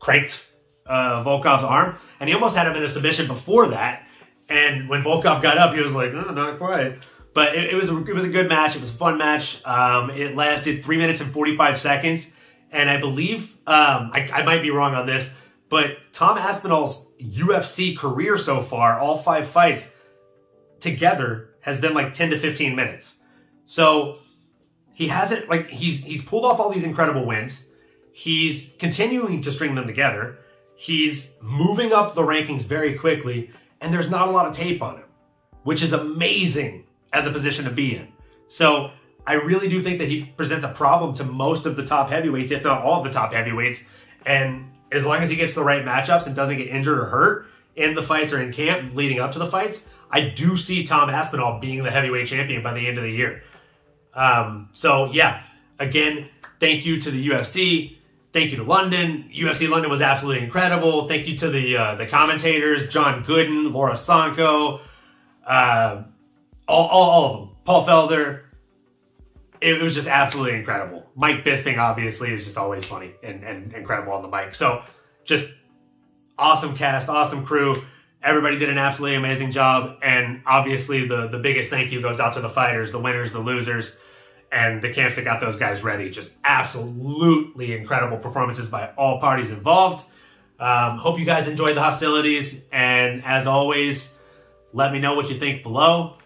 cranked 0.01 0.41
uh, 0.87 1.25
Volkov's 1.25 1.65
arm 1.65 1.97
and 2.21 2.29
he 2.29 2.35
almost 2.35 2.57
had 2.57 2.67
him 2.67 2.75
in 2.77 2.83
a 2.83 2.89
submission 2.89 3.27
before 3.27 3.69
that. 3.69 4.07
And 4.49 4.89
when 4.89 5.03
Volkov 5.03 5.43
got 5.43 5.57
up, 5.57 5.75
he 5.75 5.81
was 5.81 5.95
like, 5.95 6.13
oh, 6.13 6.33
not 6.33 6.59
quite. 6.59 6.99
But 7.33 7.57
it, 7.57 7.71
it, 7.71 7.75
was 7.75 7.89
a, 7.89 7.97
it 8.05 8.15
was 8.15 8.25
a 8.25 8.29
good 8.29 8.49
match. 8.49 8.77
It 8.77 8.81
was 8.81 8.91
a 8.91 8.95
fun 8.95 9.19
match. 9.19 9.65
Um, 9.65 10.11
it 10.11 10.37
lasted 10.37 10.85
three 10.85 10.99
minutes 10.99 11.21
and 11.21 11.33
45 11.33 11.79
seconds. 11.79 12.31
And 12.71 12.91
I 12.91 12.99
believe, 12.99 13.53
um, 13.67 14.11
I, 14.13 14.29
I 14.33 14.43
might 14.43 14.63
be 14.63 14.71
wrong 14.71 14.95
on 14.95 15.07
this, 15.07 15.31
but 15.69 15.97
Tom 16.13 16.37
Aspinall's 16.37 17.07
UFC 17.21 17.97
career 17.97 18.37
so 18.37 18.61
far, 18.61 18.99
all 18.99 19.17
five 19.17 19.49
fights 19.49 19.89
together, 20.81 21.51
has 21.61 21.81
been 21.81 21.95
like 21.95 22.13
10 22.13 22.31
to 22.31 22.39
15 22.39 22.77
minutes. 22.77 23.15
So 23.65 24.19
he 24.95 25.09
hasn't 25.09 25.49
like 25.49 25.69
he's 25.69 26.05
he's 26.05 26.23
pulled 26.23 26.45
off 26.45 26.61
all 26.61 26.71
these 26.71 26.85
incredible 26.85 27.27
wins. 27.27 27.67
He's 28.13 28.73
continuing 28.79 29.41
to 29.43 29.51
string 29.51 29.75
them 29.75 29.87
together. 29.87 30.39
He's 30.77 31.33
moving 31.41 31.93
up 31.93 32.15
the 32.15 32.23
rankings 32.23 32.63
very 32.63 32.95
quickly, 32.95 33.51
and 33.81 33.93
there's 33.93 34.11
not 34.11 34.29
a 34.29 34.31
lot 34.31 34.47
of 34.47 34.53
tape 34.53 34.83
on 34.83 34.97
him, 34.97 35.05
which 35.63 35.83
is 35.83 35.93
amazing 35.93 36.85
as 37.13 37.27
a 37.27 37.31
position 37.31 37.65
to 37.65 37.71
be 37.71 37.97
in. 37.97 38.09
So 38.49 38.91
I 39.27 39.35
really 39.35 39.69
do 39.69 39.83
think 39.83 39.99
that 39.99 40.09
he 40.09 40.25
presents 40.37 40.65
a 40.65 40.69
problem 40.69 41.15
to 41.17 41.25
most 41.25 41.67
of 41.67 41.77
the 41.77 41.85
top 41.85 42.11
heavyweights, 42.11 42.51
if 42.51 42.63
not 42.63 42.83
all 42.83 42.99
of 42.99 43.05
the 43.05 43.11
top 43.11 43.33
heavyweights. 43.33 43.83
And 44.27 44.71
as 44.93 45.05
long 45.05 45.23
as 45.23 45.31
he 45.31 45.37
gets 45.37 45.55
the 45.55 45.65
right 45.65 45.85
matchups 45.85 46.27
and 46.27 46.37
doesn't 46.37 46.59
get 46.59 46.69
injured 46.69 46.99
or 46.99 47.07
hurt 47.07 47.47
in 47.77 47.95
the 47.95 48.03
fights 48.03 48.33
or 48.33 48.41
in 48.41 48.53
camp 48.53 48.95
leading 48.95 49.21
up 49.21 49.33
to 49.33 49.39
the 49.39 49.47
fights, 49.47 49.89
I 50.11 50.21
do 50.21 50.57
see 50.57 50.85
Tom 50.85 51.11
Aspinall 51.11 51.59
being 51.61 51.83
the 51.83 51.91
heavyweight 51.91 52.27
champion 52.27 52.63
by 52.63 52.75
the 52.75 52.87
end 52.87 52.99
of 52.99 53.05
the 53.05 53.11
year. 53.11 53.43
Um, 54.15 54.69
so 54.73 55.11
yeah, 55.13 55.43
again, 55.79 56.29
thank 56.61 56.85
you 56.85 57.01
to 57.01 57.11
the 57.11 57.29
UFC. 57.29 57.97
Thank 58.35 58.51
you 58.51 58.57
to 58.57 58.65
London. 58.65 59.31
UFC 59.33 59.69
London 59.69 59.89
was 59.89 60.01
absolutely 60.01 60.43
incredible. 60.43 61.07
Thank 61.07 61.29
you 61.29 61.37
to 61.37 61.51
the 61.51 61.77
uh, 61.77 61.95
the 61.95 62.05
commentators, 62.05 62.89
John 62.89 63.25
Gooden, 63.25 63.73
Laura 63.73 63.97
Sanko, 63.97 64.81
uh, 65.47 66.03
all, 66.67 66.89
all, 66.89 67.11
all 67.11 67.25
of 67.27 67.41
them. 67.41 67.57
Paul 67.65 67.87
Felder, 67.87 68.41
it 69.61 69.81
was 69.81 69.95
just 69.95 70.09
absolutely 70.09 70.59
incredible. 70.59 71.07
Mike 71.15 71.45
Bisping, 71.45 71.79
obviously, 71.79 72.33
is 72.33 72.43
just 72.43 72.59
always 72.59 72.85
funny 72.85 73.13
and, 73.23 73.45
and 73.45 73.73
incredible 73.73 74.13
on 74.13 74.23
the 74.23 74.29
mic. 74.29 74.57
So, 74.57 74.83
just 75.25 75.49
awesome 76.37 76.77
cast, 76.77 77.09
awesome 77.09 77.47
crew. 77.47 77.85
Everybody 78.21 78.59
did 78.59 78.69
an 78.69 78.79
absolutely 78.79 79.17
amazing 79.17 79.53
job. 79.53 79.99
And 80.03 80.43
obviously, 80.45 81.07
the, 81.07 81.29
the 81.29 81.39
biggest 81.39 81.71
thank 81.71 81.93
you 81.93 82.03
goes 82.03 82.19
out 82.19 82.33
to 82.33 82.41
the 82.41 82.51
fighters, 82.51 82.91
the 82.91 82.99
winners, 82.99 83.31
the 83.31 83.39
losers, 83.39 83.97
and 84.55 84.81
the 84.81 84.89
camps 84.89 85.17
that 85.17 85.25
got 85.25 85.41
those 85.41 85.57
guys 85.57 85.83
ready. 85.83 86.09
Just 86.09 86.31
absolutely 86.45 87.77
incredible 87.77 88.19
performances 88.19 88.69
by 88.69 88.91
all 88.97 89.19
parties 89.19 89.51
involved. 89.51 90.05
Um, 90.61 90.97
hope 90.97 91.19
you 91.19 91.25
guys 91.25 91.49
enjoyed 91.49 91.75
the 91.77 91.83
hostilities. 91.83 92.63
And 92.71 93.25
as 93.25 93.49
always, 93.49 94.13
let 94.73 94.93
me 94.93 95.01
know 95.01 95.15
what 95.15 95.29
you 95.29 95.39
think 95.41 95.65
below. 95.65 96.19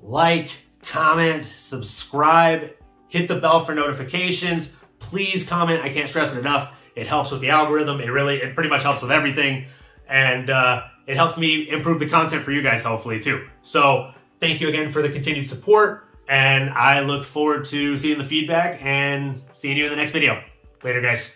Like, 0.00 0.50
comment, 0.82 1.44
subscribe, 1.44 2.70
hit 3.08 3.26
the 3.26 3.36
bell 3.36 3.64
for 3.64 3.74
notifications. 3.74 4.72
Please 5.00 5.42
comment. 5.42 5.82
I 5.82 5.88
can't 5.88 6.08
stress 6.08 6.32
it 6.32 6.38
enough. 6.38 6.72
It 6.94 7.08
helps 7.08 7.32
with 7.32 7.40
the 7.40 7.50
algorithm. 7.50 8.00
It 8.00 8.06
really, 8.06 8.36
it 8.36 8.54
pretty 8.54 8.70
much 8.70 8.84
helps 8.84 9.02
with 9.02 9.10
everything. 9.10 9.66
And 10.08 10.50
uh, 10.50 10.84
it 11.08 11.16
helps 11.16 11.36
me 11.36 11.68
improve 11.68 11.98
the 11.98 12.08
content 12.08 12.44
for 12.44 12.52
you 12.52 12.62
guys, 12.62 12.84
hopefully, 12.84 13.18
too. 13.18 13.48
So 13.62 14.12
thank 14.38 14.60
you 14.60 14.68
again 14.68 14.88
for 14.92 15.02
the 15.02 15.08
continued 15.08 15.48
support. 15.48 16.11
And 16.32 16.70
I 16.70 17.00
look 17.00 17.26
forward 17.26 17.66
to 17.66 17.98
seeing 17.98 18.16
the 18.16 18.24
feedback 18.24 18.82
and 18.82 19.42
seeing 19.52 19.76
you 19.76 19.84
in 19.84 19.90
the 19.90 19.96
next 19.96 20.12
video. 20.12 20.42
Later, 20.82 21.02
guys. 21.02 21.30